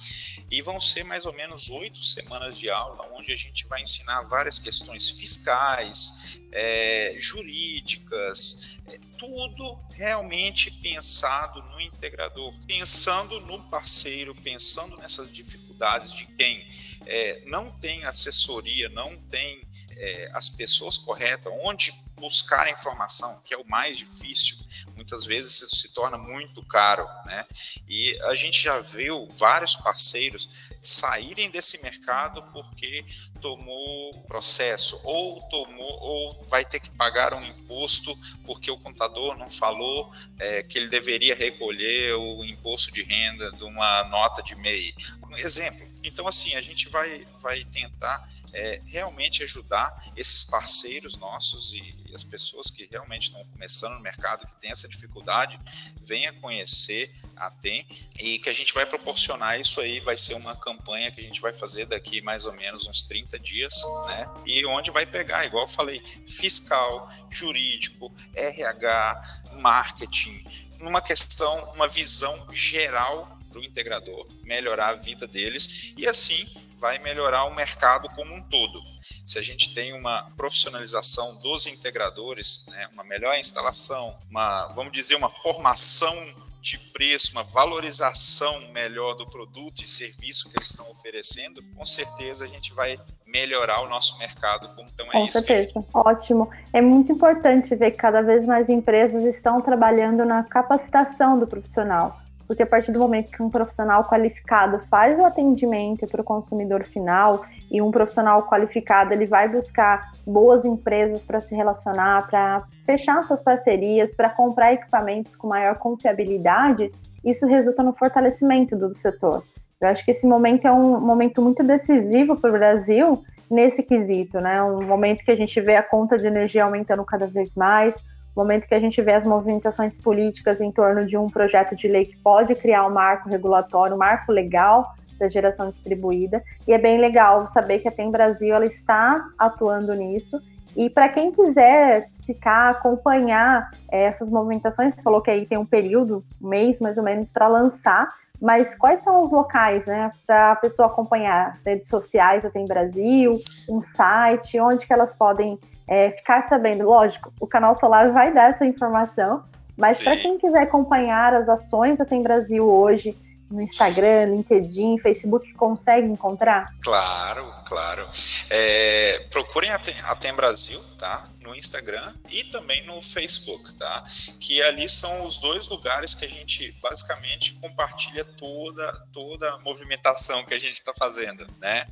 E 0.51 0.61
vão 0.61 0.81
ser 0.81 1.05
mais 1.05 1.25
ou 1.25 1.33
menos 1.35 1.69
oito 1.71 2.03
semanas 2.03 2.59
de 2.59 2.69
aula, 2.69 3.07
onde 3.13 3.33
a 3.33 3.37
gente 3.37 3.67
vai 3.67 3.81
ensinar 3.81 4.23
várias 4.23 4.59
questões 4.59 5.09
fiscais, 5.11 6.41
é, 6.53 7.17
jurídicas, 7.19 8.79
tudo 9.19 9.81
realmente 9.91 10.71
pensado 10.71 11.63
no 11.71 11.81
integrador, 11.81 12.53
pensando 12.67 13.41
no 13.41 13.63
parceiro, 13.71 14.35
pensando 14.35 14.97
nessas 14.99 15.31
dificuldades 15.33 16.13
de 16.13 16.27
quem 16.27 16.67
é, 17.07 17.43
não 17.47 17.71
tem 17.79 18.05
assessoria, 18.05 18.89
não 18.91 19.17
tem 19.29 19.67
é, 19.91 20.31
as 20.35 20.49
pessoas 20.49 20.99
corretas, 20.99 21.53
onde 21.63 21.93
buscar 22.17 22.67
a 22.67 22.71
informação, 22.71 23.41
que 23.45 23.55
é 23.55 23.57
o 23.57 23.69
mais 23.69 23.99
difícil, 23.99 24.57
muitas 24.95 25.25
vezes 25.25 25.63
isso 25.63 25.77
se 25.77 25.95
torna 25.95 26.17
muito 26.17 26.65
caro, 26.65 27.07
né? 27.27 27.45
E 27.89 28.19
a 28.23 28.35
gente 28.35 28.63
já 28.63 28.79
viu 28.81 29.29
vários 29.33 29.77
parceiros 29.77 30.49
saírem 30.81 31.51
desse 31.51 31.83
mercado 31.83 32.43
porque 32.53 33.05
tomou 33.41 34.15
processo 34.23 35.01
ou 35.05 35.43
tomou 35.49 35.99
ou 36.01 36.47
vai 36.49 36.65
ter 36.65 36.81
que 36.81 36.91
pagar 36.91 37.35
um 37.35 37.45
imposto 37.45 38.17
porque 38.45 38.71
o 38.71 38.79
contador 38.79 39.37
não 39.37 39.51
falou 39.51 40.11
é, 40.39 40.63
que 40.63 40.79
ele 40.79 40.89
deveria 40.89 41.35
recolher 41.35 42.15
o 42.15 42.45
imposto 42.45 42.93
de 42.93 43.03
renda 43.03 43.51
de 43.53 43.65
uma 43.65 44.05
nota 44.05 44.43
de 44.43 44.55
MEI. 44.57 44.95
Um 45.31 45.37
exemplo. 45.37 45.87
Então 46.03 46.27
assim 46.29 46.55
a 46.55 46.61
gente 46.61 46.89
vai 46.89 47.27
vai 47.41 47.63
tentar 47.65 48.29
é, 48.55 48.81
realmente 48.87 49.43
ajudar 49.43 50.13
esses 50.17 50.45
parceiros 50.45 51.19
nossos 51.19 51.73
e, 51.73 51.95
e, 52.07 52.15
as 52.15 52.23
pessoas 52.23 52.71
que 52.71 52.87
realmente 52.87 53.25
estão 53.25 53.45
começando 53.47 53.95
no 53.95 54.01
mercado, 54.01 54.47
que 54.47 54.55
tem 54.61 54.71
essa 54.71 54.89
dificuldade, 54.89 55.59
venha 56.01 56.33
conhecer 56.33 57.13
a 57.37 57.51
TEM 57.51 57.85
e 58.21 58.39
que 58.39 58.49
a 58.49 58.53
gente 58.53 58.73
vai 58.73 58.87
proporcionar 58.87 59.61
isso 59.61 59.81
aí, 59.81 59.99
vai 60.01 60.17
ser 60.17 60.35
uma 60.35 60.57
campanha 60.57 61.11
que 61.11 61.21
a 61.21 61.25
gente 61.25 61.41
vai 61.41 61.53
fazer 61.53 61.87
daqui 61.87 62.21
mais 62.23 62.47
ou 62.47 62.53
menos 62.53 62.87
uns 62.87 63.03
30 63.03 63.39
dias, 63.39 63.83
né? 64.07 64.27
E 64.47 64.65
onde 64.67 64.91
vai 64.91 65.05
pegar, 65.05 65.45
igual 65.45 65.65
eu 65.65 65.69
falei, 65.69 66.01
fiscal, 66.27 67.09
jurídico, 67.29 68.13
RH, 68.35 69.23
marketing, 69.61 70.45
numa 70.79 71.01
questão, 71.01 71.73
uma 71.73 71.89
visão 71.89 72.53
geral 72.53 73.34
para 73.55 73.61
o 73.61 73.65
integrador, 73.65 74.27
melhorar 74.43 74.89
a 74.89 74.95
vida 74.95 75.29
deles 75.29 75.95
e 75.97 76.09
assim 76.09 76.45
vai 76.77 76.99
melhorar 76.99 77.45
o 77.45 77.55
mercado 77.55 78.09
como 78.11 78.35
um 78.35 78.43
todo. 78.49 78.83
Se 79.25 79.39
a 79.39 79.43
gente 79.43 79.73
tem 79.75 79.93
uma 79.93 80.31
profissionalização 80.37 81.41
dos 81.41 81.67
integradores, 81.67 82.67
né, 82.69 82.89
uma 82.93 83.05
melhor 83.05 83.39
instalação, 83.39 84.13
uma, 84.29 84.67
vamos 84.75 84.93
dizer, 84.93 85.15
uma 85.15 85.31
formação 85.31 86.15
de 86.61 86.79
preço, 86.79 87.33
uma 87.33 87.45
valorização 87.45 88.59
melhor 88.73 89.15
do 89.15 89.27
produto 89.27 89.83
e 89.83 89.87
serviço 89.87 90.51
que 90.51 90.57
eles 90.59 90.71
estão 90.71 90.91
oferecendo, 90.91 91.63
com 91.77 91.85
certeza 91.85 92.47
a 92.47 92.49
gente 92.49 92.73
vai 92.73 92.99
melhorar 93.27 93.83
o 93.83 93.89
nosso 93.89 94.19
mercado. 94.19 94.69
Então 94.93 95.07
é 95.07 95.11
com 95.13 95.25
isso. 95.27 95.33
certeza, 95.33 95.85
ótimo. 95.93 96.51
É 96.73 96.81
muito 96.81 97.13
importante 97.13 97.75
ver 97.77 97.93
que 97.93 97.99
cada 97.99 98.23
vez 98.23 98.45
mais 98.47 98.69
empresas 98.69 99.23
estão 99.25 99.61
trabalhando 99.61 100.25
na 100.25 100.43
capacitação 100.43 101.39
do 101.39 101.47
profissional 101.47 102.24
porque 102.47 102.63
a 102.63 102.67
partir 102.67 102.93
do 102.93 102.99
momento 102.99 103.31
que 103.31 103.43
um 103.43 103.51
profissional 103.51 104.05
qualificado 104.05 104.81
faz 104.91 105.19
o 105.19 105.25
atendimento 105.25 106.07
para 106.07 106.21
o 106.21 106.25
consumidor 106.25 106.85
final 106.85 107.45
e 107.71 107.81
um 107.81 107.91
profissional 107.91 108.47
qualificado 108.47 109.13
ele 109.13 109.27
vai 109.27 109.49
buscar 109.49 110.13
boas 110.27 110.65
empresas 110.65 111.25
para 111.25 111.41
se 111.41 111.55
relacionar, 111.55 112.27
para 112.29 112.65
fechar 112.85 113.25
suas 113.25 113.43
parcerias, 113.43 114.15
para 114.15 114.31
comprar 114.31 114.73
equipamentos 114.73 115.35
com 115.37 115.49
maior 115.49 115.77
confiabilidade, 115.77 116.93
isso 117.25 117.47
resulta 117.47 117.83
no 117.83 117.93
fortalecimento 117.93 118.77
do 118.77 118.95
setor. 118.95 119.43
Eu 119.81 119.89
acho 119.89 120.05
que 120.05 120.11
esse 120.11 120.27
momento 120.27 120.67
é 120.67 120.73
um 120.73 121.01
momento 121.01 121.43
muito 121.43 121.63
decisivo 121.63 122.37
para 122.37 122.51
o 122.51 122.53
Brasil 122.53 123.23
nesse 123.51 123.83
quesito, 123.83 124.41
né? 124.41 124.63
Um 124.63 124.85
momento 124.85 125.25
que 125.25 125.31
a 125.31 125.37
gente 125.37 125.61
vê 125.61 125.77
a 125.77 125.83
conta 125.83 126.19
de 126.19 126.27
energia 126.27 126.65
aumentando 126.65 127.05
cada 127.05 127.27
vez 127.27 127.55
mais, 127.55 127.97
momento 128.37 128.67
que 128.67 128.75
a 128.75 128.81
gente 128.81 129.01
vê 129.01 129.13
as 129.13 129.25
movimentações 129.25 129.99
políticas 129.99 130.61
em 130.61 130.71
torno 130.73 131.07
de 131.07 131.17
um 131.17 131.29
projeto 131.29 131.77
de 131.77 131.89
lei 131.89 132.05
que 132.05 132.17
pode 132.17 132.55
criar 132.55 132.87
um 132.87 132.91
marco 132.91 133.29
regulatório, 133.29 133.95
um 133.95 133.99
marco 133.99 134.33
legal 134.33 134.95
da 135.19 135.29
geração 135.29 135.69
distribuída. 135.69 136.43
E 136.67 136.73
é 136.73 136.79
bem 136.79 136.99
legal 136.99 137.47
saber 137.49 137.79
que 137.79 137.89
a 137.89 137.93
Tem 137.93 138.11
Brasil 138.11 138.55
ela 138.55 138.67
está 138.67 139.25
atuando 139.39 139.95
nisso. 139.95 140.41
E 140.77 140.91
para 140.91 141.09
quem 141.09 141.31
quiser 141.31 142.09
ficar, 142.27 142.71
acompanhar 142.71 143.71
é, 143.91 144.05
essas 144.05 144.29
movimentações, 144.29 144.95
você 144.95 145.03
falou 145.03 145.21
que 145.21 145.31
aí 145.31 145.47
tem 145.47 145.59
um 145.59 145.67
período, 145.67 146.25
um 146.43 146.49
mês 146.49 146.81
mais 146.81 146.99
ou 146.99 147.05
menos, 147.05 147.31
para 147.31 147.47
lançar. 147.47 148.09
Mas 148.41 148.75
quais 148.75 149.01
são 149.01 149.23
os 149.23 149.31
locais, 149.31 149.87
né, 149.87 150.11
para 150.27 150.53
a 150.53 150.57
pessoa 150.57 150.89
acompanhar? 150.89 151.53
As 151.55 151.65
redes 151.65 151.89
sociais 151.89 152.43
da 152.43 152.51
Tem 152.51 152.67
Brasil, 152.67 153.37
um 153.71 153.81
site, 153.83 154.59
onde 154.59 154.87
que 154.87 154.93
elas 154.93 155.15
podem 155.15 155.59
é, 155.87 156.11
ficar 156.11 156.43
sabendo. 156.43 156.85
Lógico, 156.85 157.33
o 157.41 157.47
canal 157.47 157.75
Solar 157.75 158.13
vai 158.13 158.33
dar 158.33 158.51
essa 158.51 158.65
informação, 158.65 159.45
mas 159.77 160.03
para 160.03 160.17
quem 160.17 160.39
quiser 160.39 160.63
acompanhar 160.63 161.35
as 161.35 161.49
ações 161.49 161.99
da 161.99 162.05
Tem 162.05 162.23
Brasil 162.23 162.65
hoje, 162.65 163.17
no 163.51 163.61
Instagram, 163.61 164.27
LinkedIn, 164.27 164.99
Facebook, 164.99 165.53
consegue 165.55 166.07
encontrar? 166.07 166.71
Claro, 166.83 167.47
claro. 167.69 168.05
É, 168.51 169.27
procurem 169.31 169.71
a 169.71 169.79
Tem, 169.79 169.95
a 170.05 170.17
Tem 170.17 170.35
Brasil, 170.35 170.81
tá? 170.99 171.27
No 171.45 171.55
Instagram 171.55 172.15
e 172.31 172.43
também 172.45 172.85
no 172.87 173.01
Facebook, 173.03 173.75
tá? 173.75 174.05
Que 174.41 174.63
ali 174.63 174.89
são 174.89 175.27
os 175.27 175.39
dois 175.39 175.69
lugares 175.69 176.15
que 176.15 176.25
a 176.25 176.29
gente 176.29 176.73
basicamente 176.83 177.53
compartilha 177.55 178.25
toda 178.25 178.93
toda 179.13 179.53
a 179.53 179.61
movimentação 179.61 180.45
que 180.45 180.55
a 180.55 180.59
gente 180.59 180.75
está 180.75 180.93
fazendo, 180.95 181.47
né? 181.61 181.87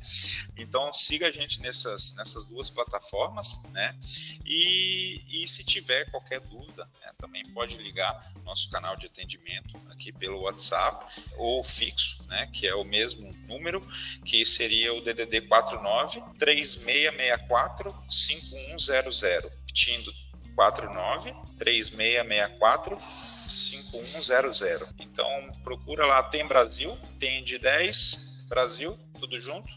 Então 0.57 0.91
siga 0.91 1.27
a 1.27 1.31
gente 1.31 1.61
nessas 1.61 2.15
nessas 2.15 2.47
duas 2.47 2.69
plataformas, 2.69 3.63
né? 3.71 3.95
E, 4.43 5.23
e 5.29 5.47
se 5.47 5.63
tiver 5.63 6.09
qualquer 6.09 6.39
dúvida, 6.41 6.89
né, 7.01 7.11
também 7.19 7.47
pode 7.53 7.77
ligar 7.77 8.33
nosso 8.43 8.69
canal 8.71 8.95
de 8.95 9.05
atendimento 9.05 9.79
aqui 9.91 10.11
pelo 10.11 10.41
WhatsApp 10.41 11.05
ou 11.37 11.63
fixo, 11.63 12.25
né? 12.27 12.49
Que 12.51 12.67
é 12.67 12.75
o 12.75 12.83
mesmo 12.83 13.31
número 13.47 13.81
que 14.25 14.43
seria 14.43 14.93
o 14.93 15.01
DDD 15.01 15.41
49 15.41 16.23
3664 16.39 17.95
5100 18.09 19.42
repetindo 19.49 20.11
49 20.55 21.33
3664 21.57 22.97
5100. 22.99 24.87
Então 24.99 25.27
procura 25.63 26.05
lá, 26.05 26.23
tem 26.23 26.47
Brasil, 26.47 26.95
tem 27.19 27.43
de 27.43 27.57
10 27.57 28.45
Brasil, 28.47 28.97
tudo 29.19 29.39
junto, 29.39 29.67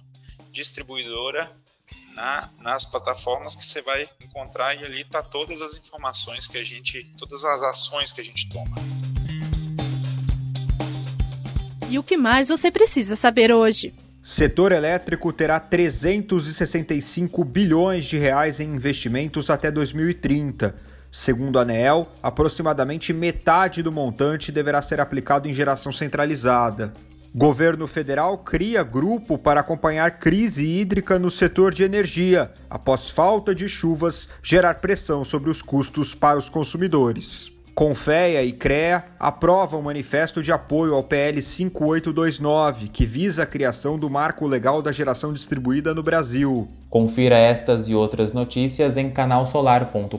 distribuidora 0.51 1.51
na, 2.15 2.51
nas 2.59 2.85
plataformas 2.85 3.55
que 3.55 3.65
você 3.65 3.81
vai 3.83 4.09
encontrar 4.21 4.75
e 4.75 4.85
ali 4.85 5.05
tá 5.05 5.23
todas 5.23 5.61
as 5.63 5.77
informações 5.77 6.47
que 6.47 6.59
a 6.59 6.65
gente, 6.65 7.05
todas 7.17 7.45
as 7.45 7.63
ações 7.63 8.13
que 8.13 8.21
a 8.21 8.25
gente 8.25 8.49
toma. 8.49 8.77
E 11.89 11.99
o 11.99 12.03
que 12.03 12.17
mais 12.17 12.49
você 12.49 12.71
precisa 12.71 13.15
saber 13.15 13.53
hoje? 13.53 13.95
Setor 14.29 14.73
elétrico 14.73 15.33
terá 15.33 15.61
365 15.61 17.45
bilhões 17.45 18.07
de 18.07 18.19
reais 18.19 18.59
em 18.59 18.75
investimentos 18.75 19.49
até 19.51 19.71
2030. 19.71 20.75
Segundo 21.13 21.61
a 21.61 21.63
ANEEL, 21.63 22.09
aproximadamente 22.21 23.13
metade 23.13 23.85
do 23.85 23.93
montante 23.93 24.51
deverá 24.51 24.83
ser 24.83 25.01
aplicado 25.01 25.47
em 25.47 25.55
geração 25.55 25.93
centralizada. 25.93 26.93
Governo 27.33 27.87
federal 27.87 28.39
cria 28.39 28.83
grupo 28.83 29.39
para 29.39 29.61
acompanhar 29.61 30.19
crise 30.19 30.67
hídrica 30.67 31.21
no 31.21 31.31
setor 31.31 31.73
de 31.73 31.85
energia, 31.85 32.51
após 32.69 33.09
falta 33.09 33.55
de 33.55 33.69
chuvas 33.69 34.29
gerar 34.43 34.75
pressão 34.81 35.25
sobre 35.25 35.51
os 35.51 35.63
custos 35.63 36.17
para 36.17 36.37
os 36.37 36.49
consumidores. 36.49 37.56
Confeia 37.77 38.43
e 38.43 38.53
CREA 38.53 39.05
aprovam 39.21 39.81
o 39.81 39.83
manifesto 39.83 40.43
de 40.43 40.51
apoio 40.51 40.95
ao 40.95 41.05
PL 41.05 41.43
5829, 41.43 42.89
que 42.89 43.05
visa 43.05 43.43
a 43.43 43.47
criação 43.47 43.99
do 43.99 44.09
marco 44.09 44.47
legal 44.47 44.81
da 44.81 44.91
geração 44.91 45.31
distribuída 45.31 45.95
no 45.95 46.03
Brasil. 46.03 46.67
Confira 46.89 47.37
estas 47.37 47.91
e 47.91 47.95
outras 47.95 48.33
notícias 48.33 48.97
em 48.97 49.11
canalsolar.com.br. 49.11 50.17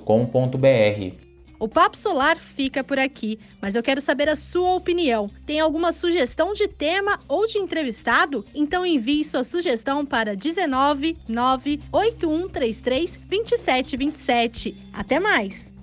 O 1.60 1.68
Papo 1.68 1.98
Solar 1.98 2.38
fica 2.38 2.84
por 2.84 3.00
aqui, 3.00 3.40
mas 3.60 3.74
eu 3.74 3.82
quero 3.82 4.02
saber 4.02 4.30
a 4.30 4.36
sua 4.36 4.76
opinião. 4.76 5.28
Tem 5.44 5.60
alguma 5.60 5.92
sugestão 5.92 6.54
de 6.54 6.68
tema 6.68 7.20
ou 7.28 7.48
de 7.48 7.58
entrevistado? 7.58 8.46
Então 8.54 8.86
envie 8.86 9.24
sua 9.24 9.44
sugestão 9.44 10.06
para 10.06 10.36
19 10.36 11.18
98133 11.28 13.18
2727. 13.18 14.78
Até 14.94 15.20
mais! 15.20 15.76